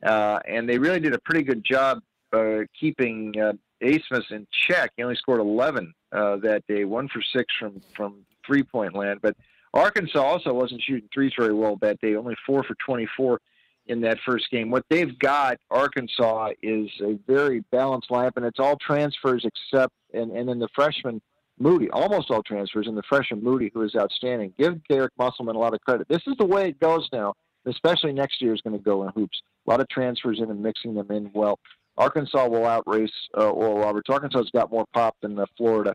[0.06, 1.98] uh, and they really did a pretty good job
[2.32, 4.92] uh, keeping uh, Abmas in check.
[4.96, 9.20] He only scored 11 uh, that day, one for six from from three point land,
[9.22, 9.36] but
[9.74, 13.40] Arkansas also wasn't shooting threes very well that day, only four for 24
[13.86, 14.70] in that first game.
[14.70, 20.30] What they've got, Arkansas, is a very balanced lineup, and it's all transfers except, and,
[20.32, 21.20] and then the freshman
[21.60, 24.52] Moody, almost all transfers, and the freshman Moody, who is outstanding.
[24.58, 26.06] Give Eric Musselman a lot of credit.
[26.08, 27.34] This is the way it goes now,
[27.66, 29.42] especially next year is going to go in hoops.
[29.66, 31.58] A lot of transfers in and mixing them in well.
[31.96, 34.08] Arkansas will outrace uh, Oral Roberts.
[34.08, 35.94] Arkansas's got more pop than uh, Florida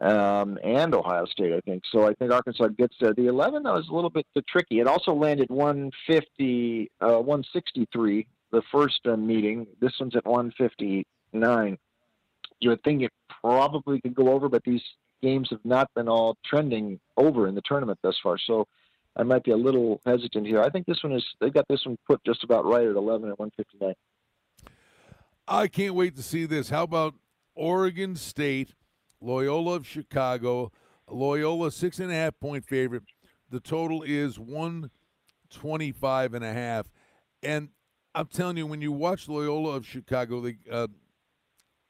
[0.00, 1.82] um, and Ohio State, I think.
[1.90, 3.12] So I think Arkansas gets there.
[3.12, 4.80] The 11 that was a little bit tricky.
[4.80, 9.66] It also landed 150, uh, 163 the first uh, meeting.
[9.80, 11.78] This one's at 159.
[12.60, 14.82] You would think it probably could go over, but these
[15.22, 18.38] games have not been all trending over in the tournament thus far.
[18.38, 18.66] So
[19.16, 20.62] I might be a little hesitant here.
[20.62, 21.24] I think this one is.
[21.40, 23.94] They got this one put just about right at 11 at 159.
[25.46, 26.70] I can't wait to see this.
[26.70, 27.14] How about
[27.54, 28.74] Oregon State
[29.20, 30.72] Loyola of Chicago.
[31.08, 33.02] Loyola six and a half point favorite.
[33.50, 34.90] The total is one
[35.50, 36.90] twenty five and a half.
[37.42, 37.70] And
[38.14, 40.88] I'm telling you, when you watch Loyola of Chicago, they uh,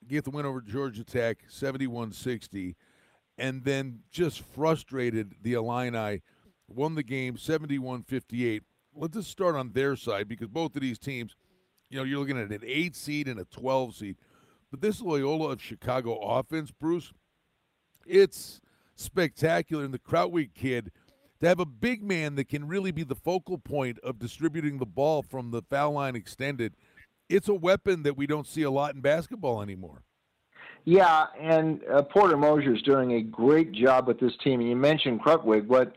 [0.07, 2.77] get the win over Georgia Tech 71 60,
[3.39, 6.23] and then just frustrated the Illini,
[6.69, 8.63] won the game 71 58.
[8.95, 11.37] Let's just start on their side because both of these teams,
[11.89, 14.17] you know, you're looking at an eight seed and a 12 seed.
[14.71, 17.13] But this Loyola of Chicago offense, Bruce,
[18.07, 18.61] it's
[18.97, 19.85] spectacular.
[19.85, 20.91] And the Krutwig kid,
[21.41, 24.87] to have a big man that can really be the focal point of distributing the
[24.87, 26.75] ball from the foul line extended,
[27.29, 30.03] it's a weapon that we don't see a lot in basketball anymore.
[30.85, 34.61] Yeah, and uh, Porter Moser is doing a great job with this team.
[34.61, 35.95] And you mentioned Krutwig, but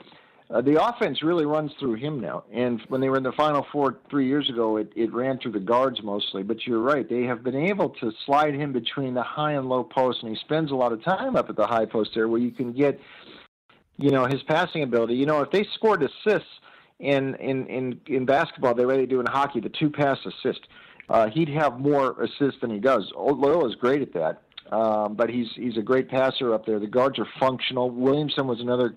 [0.50, 2.44] uh, the offense really runs through him now.
[2.52, 5.54] And when they were in the Final Four three years ago, it, it ran through
[5.54, 6.44] the guards mostly.
[6.44, 9.84] But you're right; they have been able to slide him between the high and low
[9.84, 12.42] post, and he spends a lot of time up at the high post there, where
[12.42, 13.00] you can get,
[13.98, 15.16] you know, his passing ability.
[15.16, 16.50] You know, if they scored assists
[17.00, 20.62] in in in in basketball, the way they do in hockey, the two pass assist,
[21.10, 23.12] uh, he'd have more assists than he does.
[23.16, 24.42] Loyola is great at that.
[24.72, 26.80] Um, but he's he's a great passer up there.
[26.80, 27.90] The guards are functional.
[27.90, 28.96] Williamson was another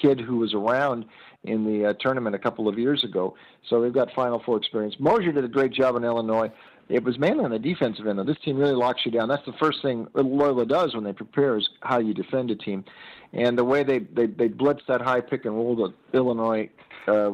[0.00, 1.04] kid who was around
[1.44, 3.36] in the uh, tournament a couple of years ago.
[3.68, 4.96] So they've got Final Four experience.
[4.98, 6.50] Moser did a great job in Illinois.
[6.88, 8.24] It was mainly on the defensive end, though.
[8.24, 9.28] This team really locks you down.
[9.28, 12.84] That's the first thing Loyola does when they prepare is how you defend a team.
[13.32, 16.68] And the way they, they, they that high pick and roll that Illinois
[17.08, 17.32] uh,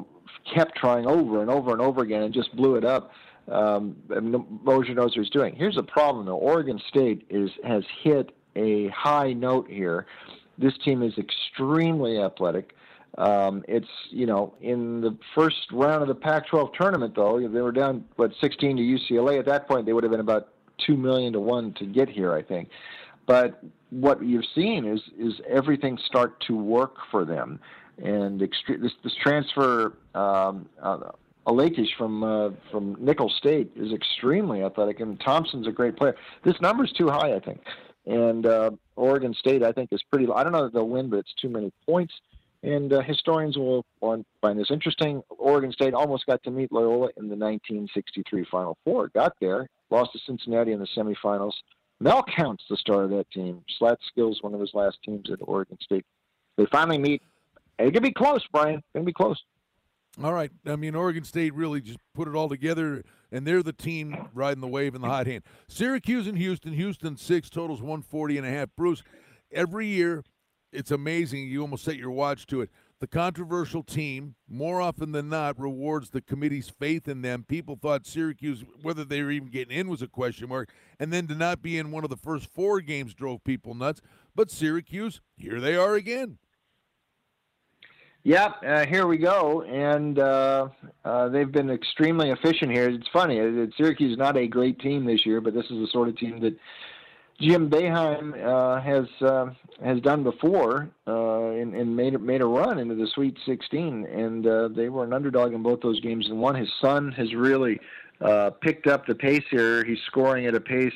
[0.55, 3.13] kept trying over and over and over again and just blew it up.
[3.49, 3.97] Um,
[4.63, 5.57] Moser knows what he's doing.
[5.57, 6.37] Here's the problem, though.
[6.37, 10.07] Oregon State is has hit a high note here
[10.61, 12.75] this team is extremely athletic.
[13.19, 17.73] Um, it's you know in the first round of the Pac-12 tournament though they were
[17.73, 19.39] down what 16 to UCLA.
[19.39, 20.49] At that point they would have been about
[20.87, 22.69] two million to one to get here, I think.
[23.27, 27.59] But what you've seen is is everything start to work for them,
[27.99, 29.95] and extre- this this transfer.
[30.15, 31.11] Um, uh,
[31.47, 36.15] Alatishe from uh, from Nicholls State is extremely athletic, and Thompson's a great player.
[36.45, 37.61] This number's too high, I think.
[38.11, 40.27] And uh, Oregon State, I think, is pretty.
[40.35, 42.13] I don't know that they'll win, but it's too many points.
[42.65, 44.25] And uh, historians will find
[44.59, 45.23] this interesting.
[45.31, 49.09] Oregon State almost got to meet Loyola in the 1963 Final Four.
[49.15, 51.53] Got there, lost to Cincinnati in the semifinals.
[52.01, 53.63] Mel Counts the star of that team.
[53.79, 56.05] Slats Gill, one of his last teams at Oregon State.
[56.57, 57.23] They finally meet.
[57.79, 58.83] It could be close, Brian.
[58.95, 59.41] It can be close.
[60.23, 60.51] All right.
[60.67, 64.61] I mean, Oregon State really just put it all together, and they're the team riding
[64.61, 65.45] the wave in the hot hand.
[65.69, 66.73] Syracuse and Houston.
[66.73, 68.69] Houston six totals 140 and a half.
[68.77, 69.03] Bruce,
[69.53, 70.25] every year,
[70.73, 71.49] it's amazing.
[71.49, 72.71] You almost set your watch to it.
[73.01, 77.45] The controversial team, more often than not, rewards the committee's faith in them.
[77.49, 80.71] People thought Syracuse, whether they were even getting in, was a question mark.
[80.99, 84.03] And then to not be in one of the first four games drove people nuts.
[84.35, 86.39] But Syracuse, here they are again.
[88.23, 90.69] Yep, uh, here we go, and uh,
[91.07, 92.91] uh, they've been extremely efficient here.
[92.91, 95.89] It's funny, uh, Syracuse is not a great team this year, but this is the
[95.91, 96.55] sort of team that
[97.41, 102.95] Jim Boeheim uh, has uh, has done before and, and, made made a run into
[102.95, 106.55] the Sweet 16, and they were an underdog in both those games and won.
[106.55, 107.81] His son has really
[108.61, 109.83] picked up the pace here.
[109.83, 110.93] He's scoring at a pace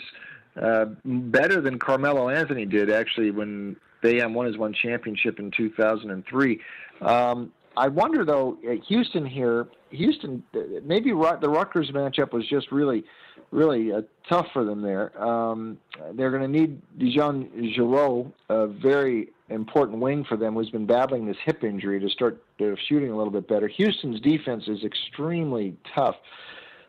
[0.54, 6.60] better than Carmelo Anthony did actually when Boeheim won his one championship in 2003.
[7.00, 10.42] Um, I wonder though, Houston here, Houston,
[10.84, 13.04] maybe the Rutgers matchup was just really,
[13.50, 15.20] really uh, tough for them there.
[15.20, 15.78] Um,
[16.14, 21.26] they're going to need DeJon Jarreau, a very important wing for them, who's been battling
[21.26, 23.66] this hip injury to start uh, shooting a little bit better.
[23.66, 26.16] Houston's defense is extremely tough.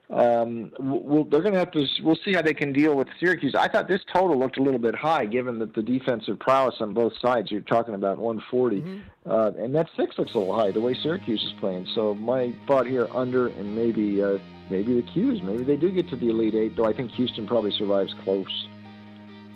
[0.09, 1.85] Um, we'll, they're going to have to.
[2.03, 3.55] We'll see how they can deal with Syracuse.
[3.55, 6.93] I thought this total looked a little bit high, given that the defensive prowess on
[6.93, 7.49] both sides.
[7.49, 8.99] You're talking about 140, mm-hmm.
[9.29, 11.87] uh, and that six looks a little high the way Syracuse is playing.
[11.95, 14.37] So my thought here under, and maybe uh,
[14.69, 16.75] maybe the Qs, maybe they do get to the Elite Eight.
[16.75, 18.67] Though I think Houston probably survives close.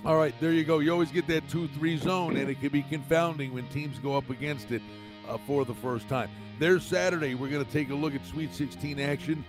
[0.06, 0.80] All right, there you go.
[0.80, 4.30] You always get that two-three zone, and it can be confounding when teams go up
[4.30, 4.82] against it
[5.28, 6.30] uh, for the first time.
[6.58, 7.36] There's Saturday.
[7.36, 9.44] We're going to take a look at Sweet 16 action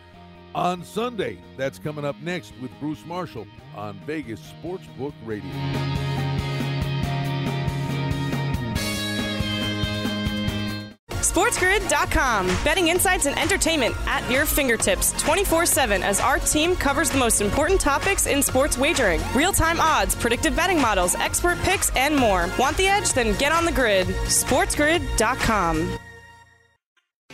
[0.55, 1.39] on Sunday.
[1.57, 5.51] That's coming up next with Bruce Marshall on Vegas Sportsbook Radio.
[11.31, 12.47] SportsGrid.com.
[12.65, 17.41] Betting insights and entertainment at your fingertips 24 7 as our team covers the most
[17.41, 22.49] important topics in sports wagering real time odds, predictive betting models, expert picks, and more.
[22.59, 23.13] Want the edge?
[23.13, 24.09] Then get on the grid.
[24.09, 25.99] SportsGrid.com.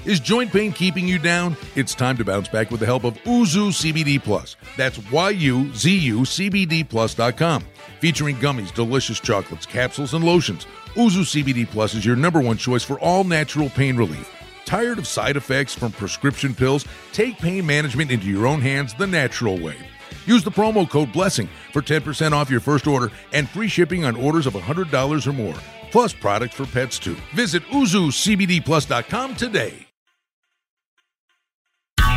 [0.06, 1.56] Is joint pain keeping you down?
[1.74, 4.54] It's time to bounce back with the help of Yuzu CBD Plus.
[4.76, 7.64] That's Y-U-Z-U CBD Plus.com.
[7.98, 12.84] Featuring gummies, delicious chocolates, capsules, and lotions, Yuzu CBD Plus is your number one choice
[12.84, 14.32] for all natural pain relief.
[14.64, 16.84] Tired of side effects from prescription pills?
[17.12, 19.76] Take pain management into your own hands the natural way.
[20.24, 24.14] Use the promo code BLESSING for 10% off your first order and free shipping on
[24.14, 25.56] orders of $100 or more,
[25.90, 27.16] plus products for pets too.
[27.34, 29.85] Visit YuzuCBDPlus.com today.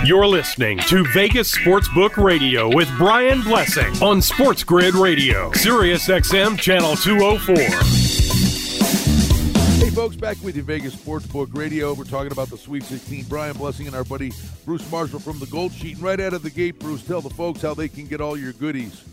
[0.06, 6.58] You're listening to Vegas Sportsbook Radio with Brian Blessing on Sports Grid Radio, Sirius XM
[6.58, 7.56] Channel 204.
[9.84, 11.94] Hey, folks, back with you, Vegas Sportsbook Radio.
[11.94, 13.26] We're talking about the Sweet 16.
[13.26, 14.32] Brian Blessing and our buddy
[14.64, 15.96] Bruce Marshall from the Gold Sheet.
[15.96, 18.38] And right out of the gate, Bruce, tell the folks how they can get all
[18.38, 19.04] your goodies.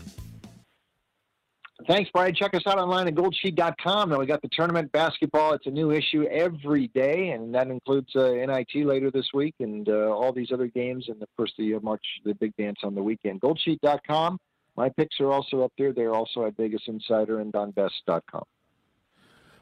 [1.85, 2.33] Thanks, Brian.
[2.33, 4.09] Check us out online at goldsheet.com.
[4.09, 5.53] Now we got the tournament basketball.
[5.53, 9.87] It's a new issue every day, and that includes uh, NIT later this week and
[9.87, 12.95] uh, all these other games, and of course the uh, March the big dance on
[12.95, 13.41] the weekend.
[13.41, 14.39] Goldsheet.com.
[14.75, 15.93] My picks are also up there.
[15.93, 18.43] They're also at Vegas Insider and OnBest.com.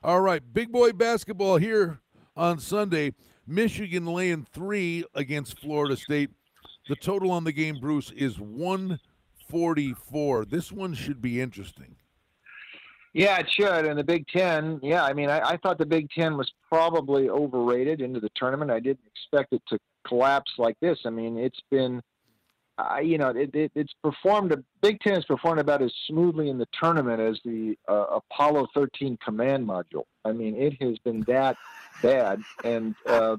[0.03, 1.99] All right, big boy basketball here
[2.37, 3.13] on Sunday.
[3.47, 6.29] Michigan laying three against Florida State.
[6.87, 10.45] The total on the game, Bruce, is 144.
[10.45, 11.97] This one should be interesting.
[13.15, 13.85] Yeah, it should.
[13.85, 17.29] And the Big Ten, yeah, I mean, I, I thought the Big Ten was probably
[17.29, 18.71] overrated into the tournament.
[18.71, 20.99] I didn't expect it to collapse like this.
[21.05, 22.01] I mean, it's been,
[22.77, 24.51] uh, you know, it, it, it's performed.
[24.51, 28.67] A, Big Ten has performed about as smoothly in the tournament as the uh, Apollo
[28.75, 30.03] 13 command module.
[30.25, 31.55] I mean, it has been that
[32.03, 32.41] bad.
[32.65, 33.37] And uh,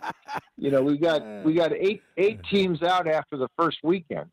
[0.57, 4.31] you know, we got we got eight eight teams out after the first weekend.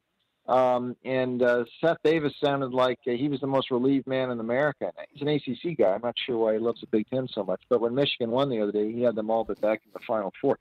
[0.47, 4.39] Um, and uh, Seth Davis sounded like uh, he was the most relieved man in
[4.39, 4.91] America.
[5.09, 5.93] He's an ACC guy.
[5.93, 8.49] I'm not sure why he loves the Big Ten so much, but when Michigan won
[8.49, 10.59] the other day, he had them all but back in the Final Four.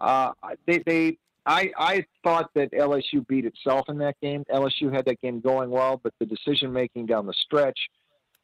[0.00, 0.30] Uh,
[0.66, 4.44] they, they, I, I thought that LSU beat itself in that game.
[4.52, 7.78] LSU had that game going well, but the decision making down the stretch,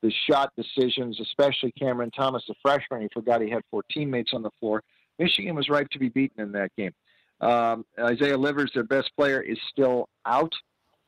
[0.03, 4.42] the shot decisions, especially Cameron Thomas, the freshman, he forgot he had four teammates on
[4.42, 4.83] the floor.
[5.20, 6.92] Michigan was ripe to be beaten in that game.
[7.40, 10.53] Um, Isaiah Livers, their best player, is still out.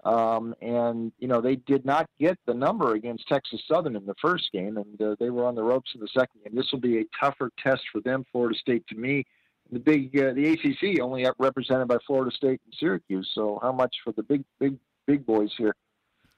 [0.04, 4.16] Um, and you know they did not get the number against Texas Southern in the
[4.20, 6.54] first game, and uh, they were on the ropes in the second game.
[6.56, 8.24] This will be a tougher test for them.
[8.32, 9.24] Florida State, to me,
[9.70, 13.30] the big uh, the ACC only represented by Florida State and Syracuse.
[13.32, 15.74] So how much for the big big big boys here?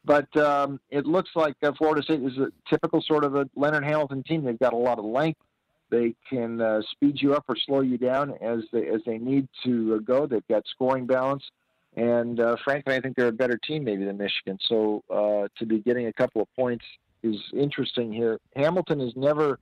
[0.04, 3.84] But um, it looks like uh, Florida State is a typical sort of a Leonard
[3.84, 4.44] Hamilton team.
[4.44, 5.40] They've got a lot of length.
[5.90, 9.48] They can uh, speed you up or slow you down as they as they need
[9.64, 10.26] to uh, go.
[10.26, 11.44] They've got scoring balance.
[11.96, 14.58] And uh, frankly, I think they're a better team maybe than Michigan.
[14.68, 16.84] So uh, to be getting a couple of points
[17.22, 18.38] is interesting here.
[18.56, 19.58] Hamilton has never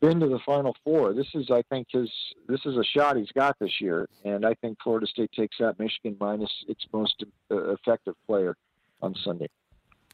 [0.00, 1.12] been to the Final Four.
[1.14, 2.10] This is, I think, his
[2.46, 5.78] this is a shot he's got this year, and I think Florida State takes out
[5.78, 8.56] Michigan minus its most uh, effective player
[9.02, 9.48] on Sunday.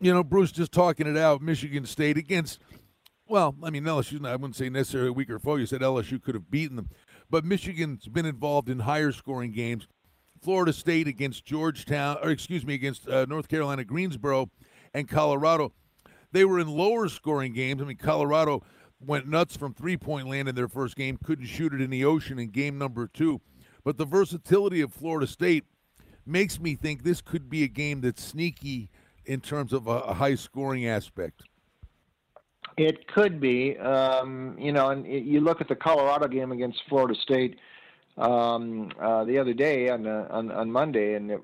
[0.00, 2.60] You know, Bruce, just talking it out, Michigan State against.
[3.26, 5.56] Well, I mean, LSU, I wouldn't say necessarily a weaker foe.
[5.56, 6.90] You said LSU could have beaten them.
[7.30, 9.88] But Michigan's been involved in higher scoring games.
[10.44, 14.50] Florida State against Georgetown, or excuse me, against uh, North Carolina, Greensboro,
[14.92, 15.72] and Colorado.
[16.32, 17.80] They were in lower scoring games.
[17.80, 18.62] I mean, Colorado
[19.00, 22.04] went nuts from three point land in their first game, couldn't shoot it in the
[22.04, 23.40] ocean in game number two.
[23.84, 25.64] But the versatility of Florida State
[26.26, 28.90] makes me think this could be a game that's sneaky
[29.24, 31.42] in terms of a, high scoring aspect.
[32.76, 33.78] It could be.
[33.78, 37.58] Um, you know, and you look at the Colorado game against Florida State
[38.16, 41.42] um, uh, the other day on, uh, on on Monday, and it,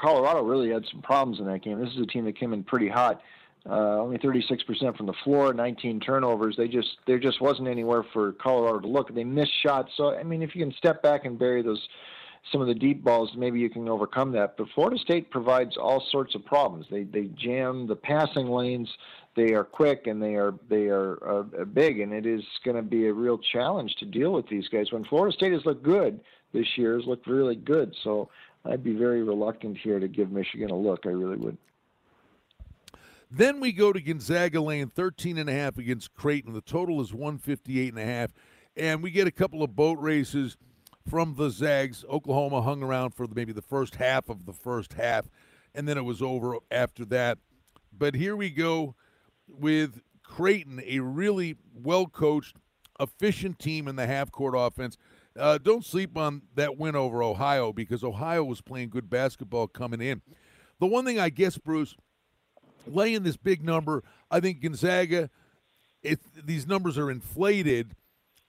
[0.00, 1.80] Colorado really had some problems in that game.
[1.80, 3.22] This is a team that came in pretty hot,
[3.64, 6.56] uh, only 36% from the floor, 19 turnovers.
[6.56, 9.14] They just there just wasn't anywhere for Colorado to look.
[9.14, 9.92] They missed shots.
[9.96, 11.88] So I mean, if you can step back and bury those
[12.50, 14.56] some of the deep balls, maybe you can overcome that.
[14.56, 16.86] But Florida State provides all sorts of problems.
[16.90, 18.88] They they jam the passing lanes.
[19.34, 22.82] They are quick and they are they are uh, big, and it is going to
[22.82, 24.90] be a real challenge to deal with these guys.
[24.90, 26.20] When Florida State has looked good
[26.52, 27.94] this year, has looked really good.
[28.02, 28.28] So
[28.64, 31.06] I'd be very reluctant here to give Michigan a look.
[31.06, 31.56] I really would.
[33.30, 36.52] Then we go to Gonzaga Lane, 13 and a half against Creighton.
[36.52, 38.30] The total is 158 and a half.
[38.76, 40.58] And we get a couple of boat races
[41.08, 42.04] from the Zags.
[42.08, 45.28] Oklahoma hung around for maybe the first half of the first half,
[45.74, 47.38] and then it was over after that.
[47.96, 48.94] But here we go
[49.46, 52.56] with Creighton, a really well coached,
[52.98, 54.96] efficient team in the half court offense.
[55.38, 60.00] Uh, don't sleep on that win over Ohio because Ohio was playing good basketball coming
[60.00, 60.20] in.
[60.78, 61.94] The one thing I guess, Bruce,
[62.86, 64.02] laying this big number.
[64.30, 65.30] I think Gonzaga,
[66.02, 67.94] if these numbers are inflated,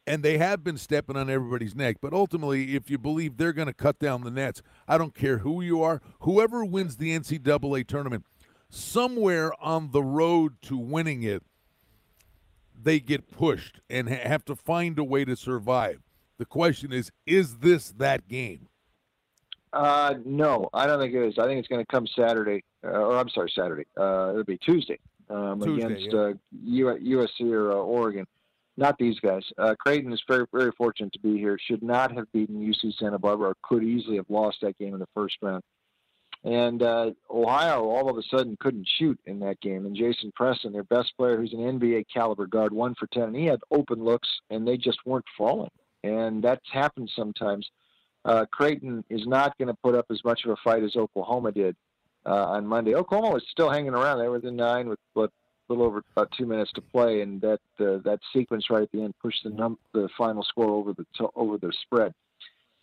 [0.06, 1.98] and they have been stepping on everybody's neck.
[2.02, 5.40] But ultimately, if you believe they're going to cut down the nets, I don't care
[5.40, 8.26] who you are, whoever wins the NCAA tournament,
[8.70, 11.44] somewhere on the road to winning it,
[12.82, 16.02] they get pushed and have to find a way to survive.
[16.38, 18.68] The question is, is this that game?
[19.72, 21.40] Uh, no, I don't think it is.
[21.40, 23.86] I think it's going to come Saturday, uh, or I'm sorry, Saturday.
[23.98, 25.00] Uh, it'll be Tuesday,
[25.30, 26.20] um, Tuesday against yeah.
[26.20, 26.34] uh,
[26.64, 28.28] U- USC or uh, Oregon.
[28.76, 29.44] Not these guys.
[29.58, 31.60] Uh, Creighton is very, very fortunate to be here.
[31.60, 35.00] Should not have beaten UC Santa Barbara, or could easily have lost that game in
[35.00, 35.64] the first round.
[36.44, 39.86] And uh, Ohio all of a sudden couldn't shoot in that game.
[39.86, 43.36] And Jason Preston, their best player, who's an NBA caliber guard, one for ten, and
[43.36, 45.72] he had open looks, and they just weren't falling.
[46.04, 47.70] And that's happened sometimes
[48.26, 51.52] uh, Creighton is not going to put up as much of a fight as Oklahoma
[51.52, 51.76] did
[52.26, 52.96] uh, on Monday.
[52.96, 54.20] Oklahoma was still hanging around.
[54.20, 55.32] They were within nine with what,
[55.70, 59.02] little over about two minutes to play, and that uh, that sequence right at the
[59.02, 62.14] end pushed the num- the final score over the to- over the spread.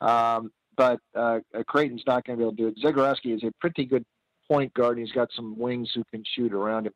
[0.01, 2.79] Um, but uh, Creighton's not going to be able to do it.
[2.83, 4.05] Zegarowski is a pretty good
[4.51, 4.99] point guard.
[4.99, 6.95] And he's got some wings who can shoot around him,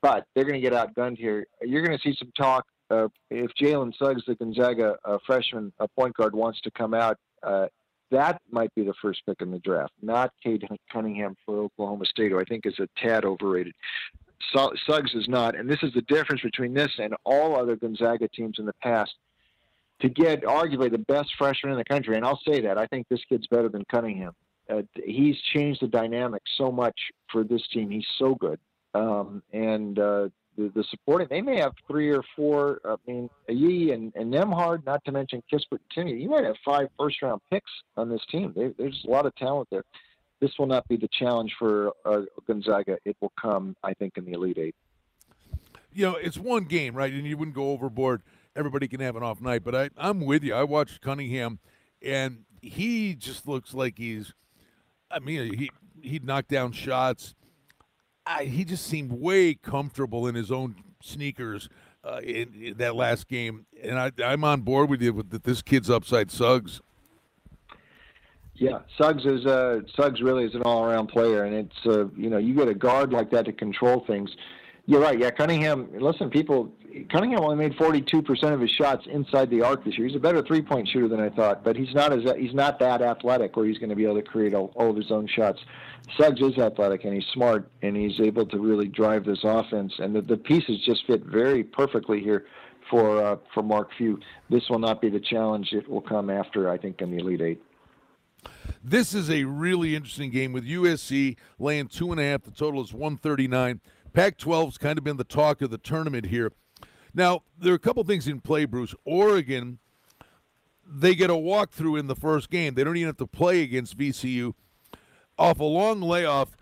[0.00, 1.46] but they're going to get outgunned here.
[1.60, 2.64] You're going to see some talk.
[2.88, 7.18] Uh, if Jalen Suggs, the Gonzaga uh, freshman uh, point guard, wants to come out,
[7.42, 7.66] uh,
[8.12, 12.30] that might be the first pick in the draft, not Cade Cunningham for Oklahoma State,
[12.30, 13.74] who I think is a tad overrated.
[14.52, 18.58] Suggs is not, and this is the difference between this and all other Gonzaga teams
[18.58, 19.14] in the past.
[20.00, 23.08] To get arguably the best freshman in the country, and I'll say that I think
[23.08, 24.34] this kid's better than Cunningham.
[24.68, 26.98] Uh, he's changed the dynamic so much
[27.32, 27.88] for this team.
[27.88, 28.58] He's so good,
[28.94, 31.28] um, and uh, the, the supporting.
[31.30, 32.80] They may have three or four.
[32.84, 36.20] I mean, Yee and, and Nembhard, not to mention Kispert and Timme.
[36.20, 38.52] You might have five first round picks on this team.
[38.54, 39.84] There's a lot of talent there.
[40.40, 42.98] This will not be the challenge for uh, Gonzaga.
[43.04, 44.74] It will come, I think, in the Elite Eight.
[45.92, 47.12] You know, it's one game, right?
[47.12, 48.22] And you wouldn't go overboard.
[48.54, 50.54] Everybody can have an off night, but I, I'm with you.
[50.54, 51.58] I watched Cunningham,
[52.02, 54.34] and he just looks like he's.
[55.10, 55.70] I mean, he
[56.02, 57.34] he'd knock down shots
[58.26, 61.68] I, he just seemed way comfortable in his own sneakers
[62.04, 65.44] uh, in, in, that last game, and I, am on board with you with that.
[65.44, 66.80] This kid's upside Suggs.
[68.58, 72.38] Yeah, Suggs is uh, Suggs really is an all-around player, and it's uh, you know
[72.38, 74.30] you get a guard like that to control things.
[74.86, 75.18] You're right.
[75.18, 75.88] Yeah, Cunningham.
[75.98, 76.72] Listen, people.
[77.10, 80.06] Cunningham only made 42% of his shots inside the arc this year.
[80.06, 83.02] He's a better three-point shooter than I thought, but he's not as he's not that
[83.02, 85.60] athletic where he's going to be able to create all, all of his own shots.
[86.16, 89.92] Suggs is athletic and he's smart and he's able to really drive this offense.
[89.98, 92.46] And the, the pieces just fit very perfectly here
[92.88, 94.18] for uh, for Mark Few.
[94.48, 95.72] This will not be the challenge.
[95.72, 97.62] It will come after, I think, in the Elite Eight.
[98.82, 102.42] This is a really interesting game with USC laying two and a half.
[102.42, 103.80] The total is 139.
[104.12, 106.52] Pac 12's kind of been the talk of the tournament here.
[107.12, 108.94] Now, there are a couple things in play, Bruce.
[109.04, 109.78] Oregon,
[110.86, 112.74] they get a walkthrough in the first game.
[112.74, 114.54] They don't even have to play against VCU
[115.38, 116.56] off a long layoff,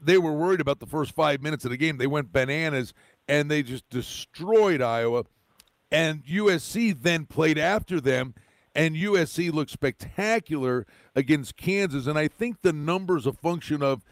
[0.00, 1.96] they were worried about the first five minutes of the game.
[1.96, 2.92] They went bananas
[3.26, 5.24] and they just destroyed Iowa.
[5.90, 8.34] And USC then played after them,
[8.78, 12.06] and USC looked spectacular against Kansas.
[12.06, 14.04] And I think the numbers a function of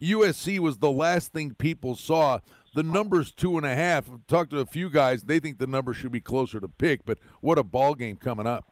[0.00, 2.38] USC was the last thing people saw.
[2.74, 4.10] The number's two and a half.
[4.10, 7.04] I've talked to a few guys; they think the number should be closer to pick.
[7.04, 8.64] But what a ball game coming up!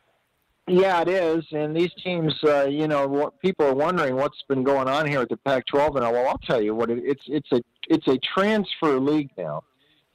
[0.67, 1.45] Yeah, it is.
[1.53, 5.21] And these teams, uh, you know, what, people are wondering what's been going on here
[5.21, 5.97] at the Pac-12.
[5.97, 7.23] And well, I'll tell you what it, it's.
[7.27, 9.63] It's a it's a transfer league now,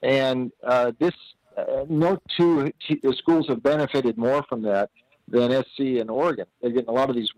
[0.02, 1.14] and uh, this
[1.56, 4.90] uh, no two t- schools have benefited more from that
[5.28, 6.45] than SC and Oregon.
[6.61, 7.30] They're getting a lot of these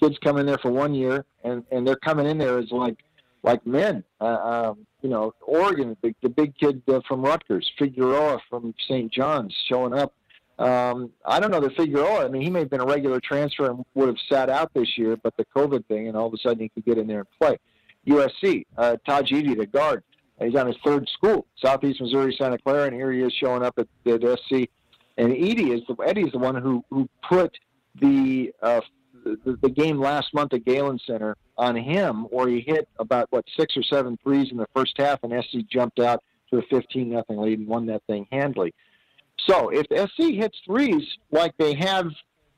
[0.00, 2.98] kids come in there for one year, and and they're coming in there as like
[3.42, 4.04] like men.
[4.20, 9.12] Uh, um, you know, Oregon, the, the big kid uh, from Rutgers, Figueroa from St.
[9.12, 10.14] John's, showing up
[10.58, 12.26] Um, I don't know the Figueroa.
[12.26, 14.96] I mean, he may have been a regular transfer and would have sat out this
[14.96, 17.20] year, but the COVID thing, and all of a sudden he could get in there
[17.20, 17.58] and play.
[18.06, 20.04] USC, uh, Tahj the guard.
[20.40, 23.78] He's on his third school, Southeast Missouri, Santa Clara, and here he is showing up
[23.78, 24.68] at, at SC.
[25.22, 27.56] And Eaddy is the Eaddy is the one who who put
[28.00, 28.80] the, uh,
[29.24, 33.44] the the game last month at Galen Center on him, where he hit about what
[33.56, 37.08] six or seven threes in the first half, and SC jumped out to a 15
[37.08, 38.74] nothing lead and won that thing handily.
[39.46, 42.06] So if SC hits threes like they have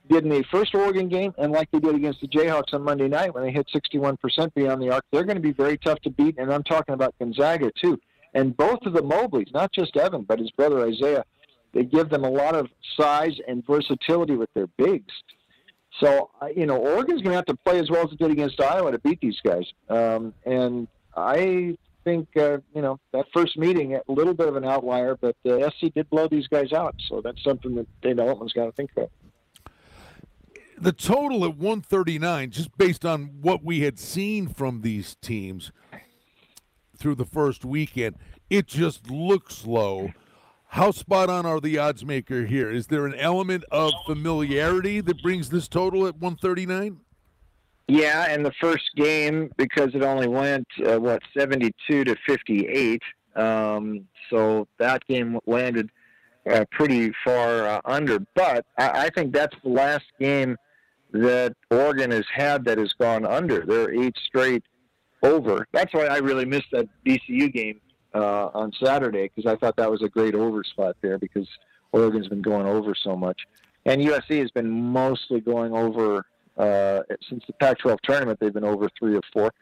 [0.08, 3.08] did in the first Oregon game and like they did against the Jayhawks on Monday
[3.08, 6.10] night when they hit 61% beyond the arc, they're going to be very tough to
[6.10, 6.38] beat.
[6.38, 7.98] And I'm talking about Gonzaga too.
[8.32, 11.24] And both of the Mobleys, not just Evan, but his brother Isaiah,
[11.74, 12.68] they give them a lot of
[12.98, 15.12] size and versatility with their bigs.
[16.00, 18.60] So, you know, Oregon's going to have to play as well as it did against
[18.60, 19.64] Iowa to beat these guys.
[19.88, 24.64] Um, and I think, uh, you know, that first meeting, a little bit of an
[24.64, 26.96] outlier, but uh, SC did blow these guys out.
[27.08, 29.10] So that's something that Dana Altman's got to think about
[30.78, 35.72] the total at 139, just based on what we had seen from these teams
[36.96, 38.16] through the first weekend,
[38.50, 40.12] it just looks low.
[40.74, 42.68] How spot on are the odds maker here?
[42.68, 46.98] Is there an element of familiarity that brings this total at 139?
[47.86, 53.00] Yeah, and the first game because it only went uh, what 72 to 58.
[53.36, 55.90] Um, so that game landed
[56.50, 58.18] uh, pretty far uh, under.
[58.34, 60.56] But I, I think that's the last game
[61.12, 63.64] that Oregon has had that has gone under.
[63.64, 64.64] They're eight straight
[65.22, 65.68] over.
[65.70, 67.80] That's why I really missed that VCU game
[68.14, 71.48] uh, on Saturday because I thought that was a great over spot there because
[71.92, 73.40] Oregon's been going over so much,
[73.84, 76.24] and USC has been mostly going over
[76.56, 78.38] uh, since the Pac-12 tournament.
[78.40, 79.52] They've been over three or four.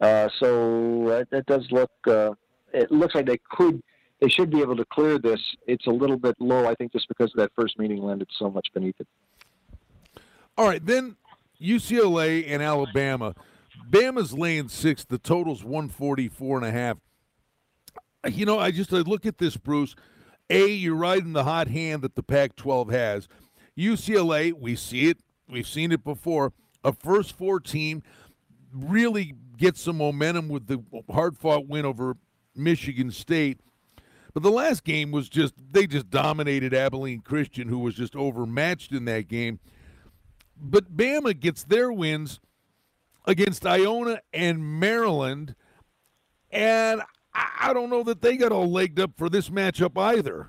[0.00, 1.90] Uh, so it, it does look.
[2.06, 2.32] Uh,
[2.72, 3.82] it looks like they could.
[4.20, 5.40] They should be able to clear this.
[5.66, 8.66] It's a little bit low, I think, just because that first meeting landed so much
[8.74, 9.06] beneath it.
[10.56, 11.16] All right, then
[11.60, 13.34] UCLA and Alabama.
[13.88, 15.04] Bama's laying six.
[15.04, 16.98] The total's 144 and a half.
[18.28, 19.94] You know, I just I look at this, Bruce.
[20.50, 23.28] A, you're riding the hot hand that the Pac 12 has.
[23.76, 25.18] UCLA, we see it.
[25.48, 26.52] We've seen it before.
[26.84, 28.02] A first four team
[28.72, 32.16] really gets some momentum with the hard fought win over
[32.54, 33.60] Michigan State.
[34.32, 38.92] But the last game was just, they just dominated Abilene Christian, who was just overmatched
[38.92, 39.58] in that game
[40.60, 42.40] but Bama gets their wins
[43.26, 45.54] against Iona and Maryland,
[46.50, 47.02] and
[47.60, 50.48] I don't know that they got all legged up for this matchup either.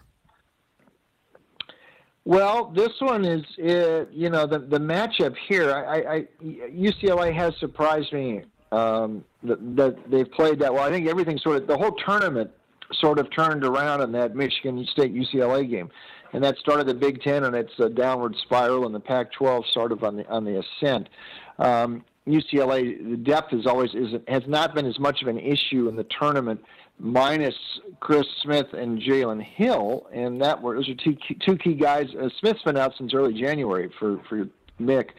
[2.26, 5.72] Well, this one is, uh, you know, the the matchup here.
[5.74, 10.84] I, I UCLA has surprised me um, that, that they've played that well.
[10.84, 12.52] I think everything sort of the whole tournament
[12.94, 15.90] sort of turned around in that Michigan State UCLA game
[16.34, 19.92] and that started the Big Ten and its a downward spiral, and the Pac-12 sort
[19.92, 21.10] of on the on the ascent.
[21.58, 25.88] Um, UCLA, the depth is always is has not been as much of an issue
[25.88, 26.64] in the tournament,
[27.00, 27.56] minus
[28.00, 32.08] Chris Smith and Jalen Hill, and that were those are two key, two key guys.
[32.20, 34.48] Uh, Smith's been out since early January for for
[34.80, 35.10] Mick.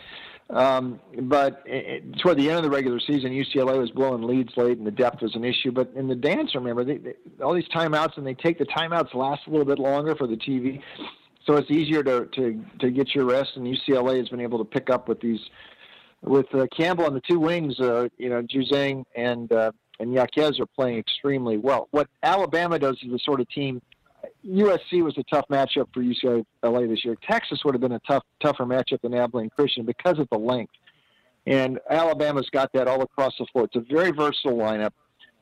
[0.50, 4.78] Um, but it, toward the end of the regular season, UCLA was blowing leads late,
[4.78, 5.70] and the depth was an issue.
[5.70, 9.14] But in the dance, remember, they, they, all these timeouts, and they take the timeouts
[9.14, 10.82] last a little bit longer for the TV,
[11.46, 13.52] so it's easier to to to get your rest.
[13.54, 15.40] And UCLA has been able to pick up with these
[16.22, 17.78] with uh, Campbell and the two wings.
[17.80, 21.88] Uh, you know, Juzang and uh, and Jaquez are playing extremely well.
[21.90, 23.82] What Alabama does is the sort of team
[24.46, 27.16] USC was a tough matchup for UCLA this year.
[27.28, 30.72] Texas would have been a tough, tougher matchup than Abilene Christian because of the length.
[31.46, 33.64] And Alabama's got that all across the floor.
[33.64, 34.92] It's a very versatile lineup.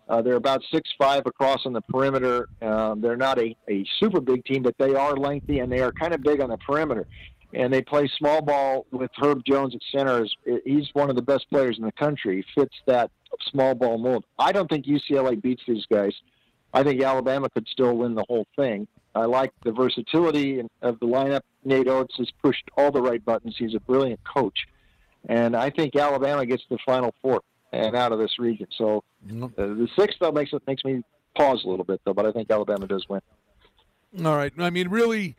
[0.08, 2.48] Uh, they're about six five across on the perimeter.
[2.62, 5.92] Um, they're not a, a super big team, but they are lengthy and they are
[5.92, 7.06] kind of big on the perimeter.
[7.54, 10.26] And they play small ball with Herb Jones at center.
[10.64, 12.44] He's one of the best players in the country.
[12.44, 13.10] He fits that
[13.50, 14.24] small ball mold.
[14.38, 16.12] I don't think UCLA beats these guys.
[16.74, 18.86] I think Alabama could still win the whole thing.
[19.14, 21.40] I like the versatility of the lineup.
[21.64, 23.56] Nate Oats has pushed all the right buttons.
[23.58, 24.66] He's a brilliant coach.
[25.28, 27.42] And I think Alabama gets the final four
[27.72, 28.66] and out of this region.
[28.76, 31.02] So uh, the sixth though, makes it makes me
[31.34, 32.14] pause a little bit, though.
[32.14, 33.20] But I think Alabama does win.
[34.24, 34.52] All right.
[34.58, 35.36] I mean, really,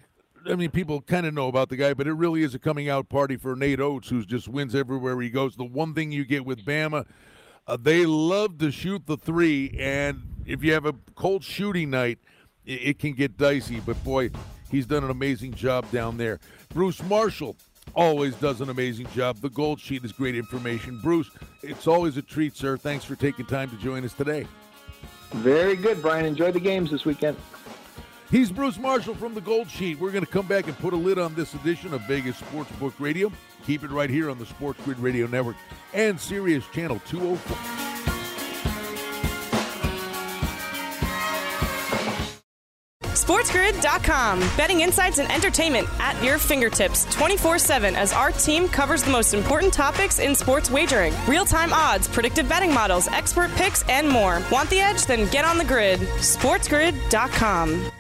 [0.48, 2.90] I mean, people kind of know about the guy, but it really is a coming
[2.90, 5.56] out party for Nate Oats, who just wins everywhere he goes.
[5.56, 7.06] The one thing you get with Bama,
[7.68, 12.20] uh, they love to shoot the three, and if you have a cold shooting night,
[12.66, 13.80] it, it can get dicey.
[13.80, 14.32] But boy,
[14.72, 16.40] he's done an amazing job down there.
[16.74, 17.56] Bruce Marshall
[17.96, 19.38] always does an amazing job.
[19.38, 21.00] The gold sheet is great information.
[21.02, 21.30] Bruce,
[21.64, 22.78] it's always a treat, sir.
[22.78, 24.48] Thanks for taking time to join us today.
[25.32, 26.26] Very good, Brian.
[26.26, 27.38] Enjoy the games this weekend.
[28.30, 30.00] He's Bruce Marshall from the Gold Sheet.
[30.00, 32.94] We're going to come back and put a lid on this edition of Vegas Sportsbook
[33.00, 33.32] Radio.
[33.66, 35.56] Keep it right here on the Sports Grid Radio Network
[35.94, 37.58] and Sirius Channel 204.
[43.02, 44.40] SportsGrid.com.
[44.58, 49.34] Betting insights and entertainment at your fingertips 24 7 as our team covers the most
[49.34, 54.42] important topics in sports wagering real time odds, predictive betting models, expert picks, and more.
[54.52, 55.06] Want the edge?
[55.06, 56.00] Then get on the grid.
[56.00, 57.92] SportsGrid.com.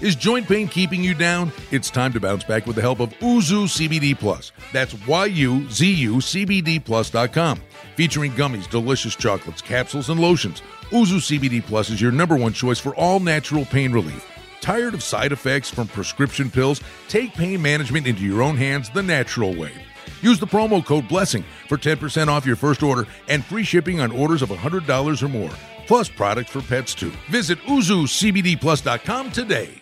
[0.00, 1.50] Is joint pain keeping you down?
[1.72, 4.52] It's time to bounce back with the help of Yuzu CBD Plus.
[4.72, 7.60] That's Y-U-Z-U CBD Plus.com.
[7.96, 10.62] Featuring gummies, delicious chocolates, capsules, and lotions.
[10.90, 14.24] Yuzu CBD Plus is your number one choice for all natural pain relief.
[14.60, 16.80] Tired of side effects from prescription pills?
[17.08, 19.72] Take pain management into your own hands the natural way.
[20.22, 24.12] Use the promo code BLESSING for 10% off your first order and free shipping on
[24.12, 25.50] orders of $100 or more,
[25.88, 27.12] plus products for pets too.
[27.30, 29.77] Visit YuzuCBDPlus.com today.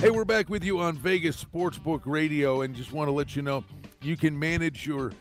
[0.00, 3.42] Hey, we're back with you on Vegas Sportsbook Radio, and just want to let you
[3.42, 3.62] know
[4.00, 5.12] you can manage your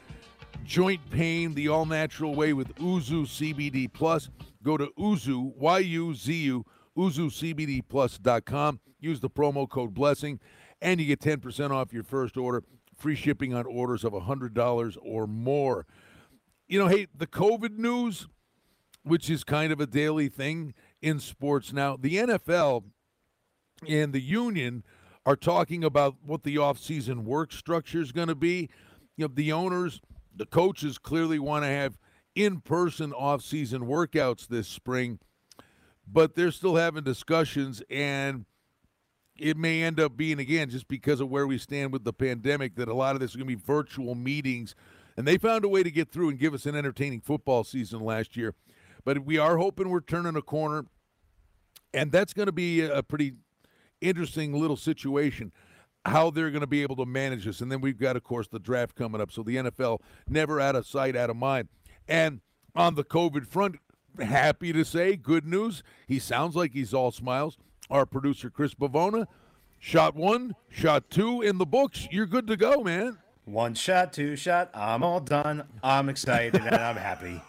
[0.63, 4.29] joint pain the all natural way with Yuzu CBD Plus.
[4.63, 6.65] Go to Yuzu, Y U Z U,
[6.97, 8.79] YuzuCBDPlus.com.
[9.01, 10.39] Use the promo code BLESSING,
[10.81, 12.63] and you get 10% off your first order.
[12.95, 15.87] Free shipping on orders of $100 or more.
[16.69, 18.29] You know, hey, the COVID news,
[19.03, 22.85] which is kind of a daily thing in sports now, the NFL
[23.87, 24.83] and the union
[25.25, 28.69] are talking about what the offseason work structure is going to be.
[29.17, 30.01] You know, the owners,
[30.35, 31.97] the coaches clearly want to have
[32.35, 35.19] in-person offseason workouts this spring,
[36.07, 38.45] but they're still having discussions and
[39.37, 42.75] it may end up being again just because of where we stand with the pandemic
[42.75, 44.75] that a lot of this is going to be virtual meetings
[45.15, 47.99] and they found a way to get through and give us an entertaining football season
[48.01, 48.53] last year
[49.05, 50.85] but we are hoping we're turning a corner
[51.93, 53.33] and that's going to be a pretty
[54.01, 55.51] interesting little situation
[56.05, 57.61] how they're going to be able to manage this.
[57.61, 59.31] And then we've got, of course, the draft coming up.
[59.31, 61.67] So the NFL never out of sight, out of mind.
[62.07, 62.41] And
[62.75, 63.77] on the COVID front,
[64.19, 65.83] happy to say, good news.
[66.07, 67.57] He sounds like he's all smiles.
[67.89, 69.25] Our producer, Chris Bavona,
[69.77, 72.07] shot one, shot two in the books.
[72.11, 73.17] You're good to go, man.
[73.45, 74.69] One shot, two shot.
[74.73, 75.63] I'm all done.
[75.81, 77.41] I'm excited and I'm happy.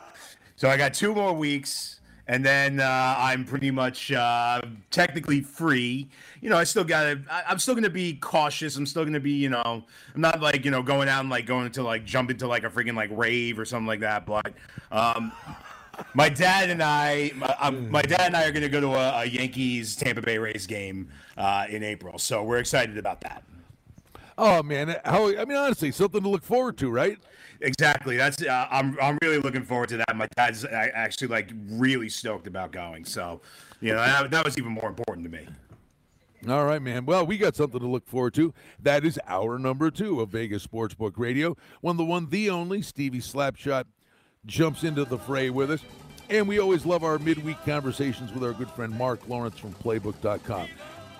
[0.56, 1.99] So I got two more weeks
[2.30, 4.62] and then uh, I'm pretty much uh,
[4.92, 6.08] technically free.
[6.40, 7.20] You know, I still got to.
[7.28, 8.76] I'm still going to be cautious.
[8.76, 11.28] I'm still going to be, you know, I'm not like you know going out and
[11.28, 14.26] like going to like jump into like a freaking like rave or something like that.
[14.26, 14.54] But
[14.92, 15.32] um,
[16.14, 18.94] my dad and I, my, um, my, dad and I are going to go to
[18.94, 23.42] a, a, Yankees Tampa Bay Rays game uh, in April, so we're excited about that.
[24.38, 27.18] Oh man, how I mean honestly, something to look forward to, right?
[27.62, 28.16] Exactly.
[28.16, 30.16] That's uh, I'm I'm really looking forward to that.
[30.16, 33.04] My dad's actually like really stoked about going.
[33.04, 33.40] So,
[33.80, 35.46] you know, that, that was even more important to me.
[36.48, 37.04] All right, man.
[37.04, 38.54] Well, we got something to look forward to.
[38.82, 41.54] That is our number two of Vegas Sportsbook Radio.
[41.82, 43.84] When the one, the only Stevie Slapshot
[44.46, 45.80] jumps into the fray with us.
[46.30, 50.68] And we always love our midweek conversations with our good friend Marc Lawrence from Playbook.com.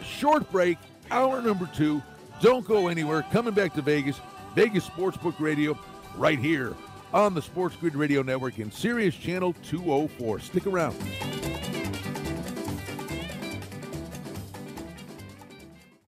[0.02, 0.78] Short break,
[1.10, 2.00] hour number two.
[2.40, 3.22] Don't go anywhere.
[3.30, 4.20] Coming back to Vegas,
[4.54, 5.76] Vegas Sportsbook Radio
[6.16, 6.74] right here
[7.12, 10.40] on the Sports Grid Radio Network in Sirius Channel 204.
[10.40, 10.96] Stick around.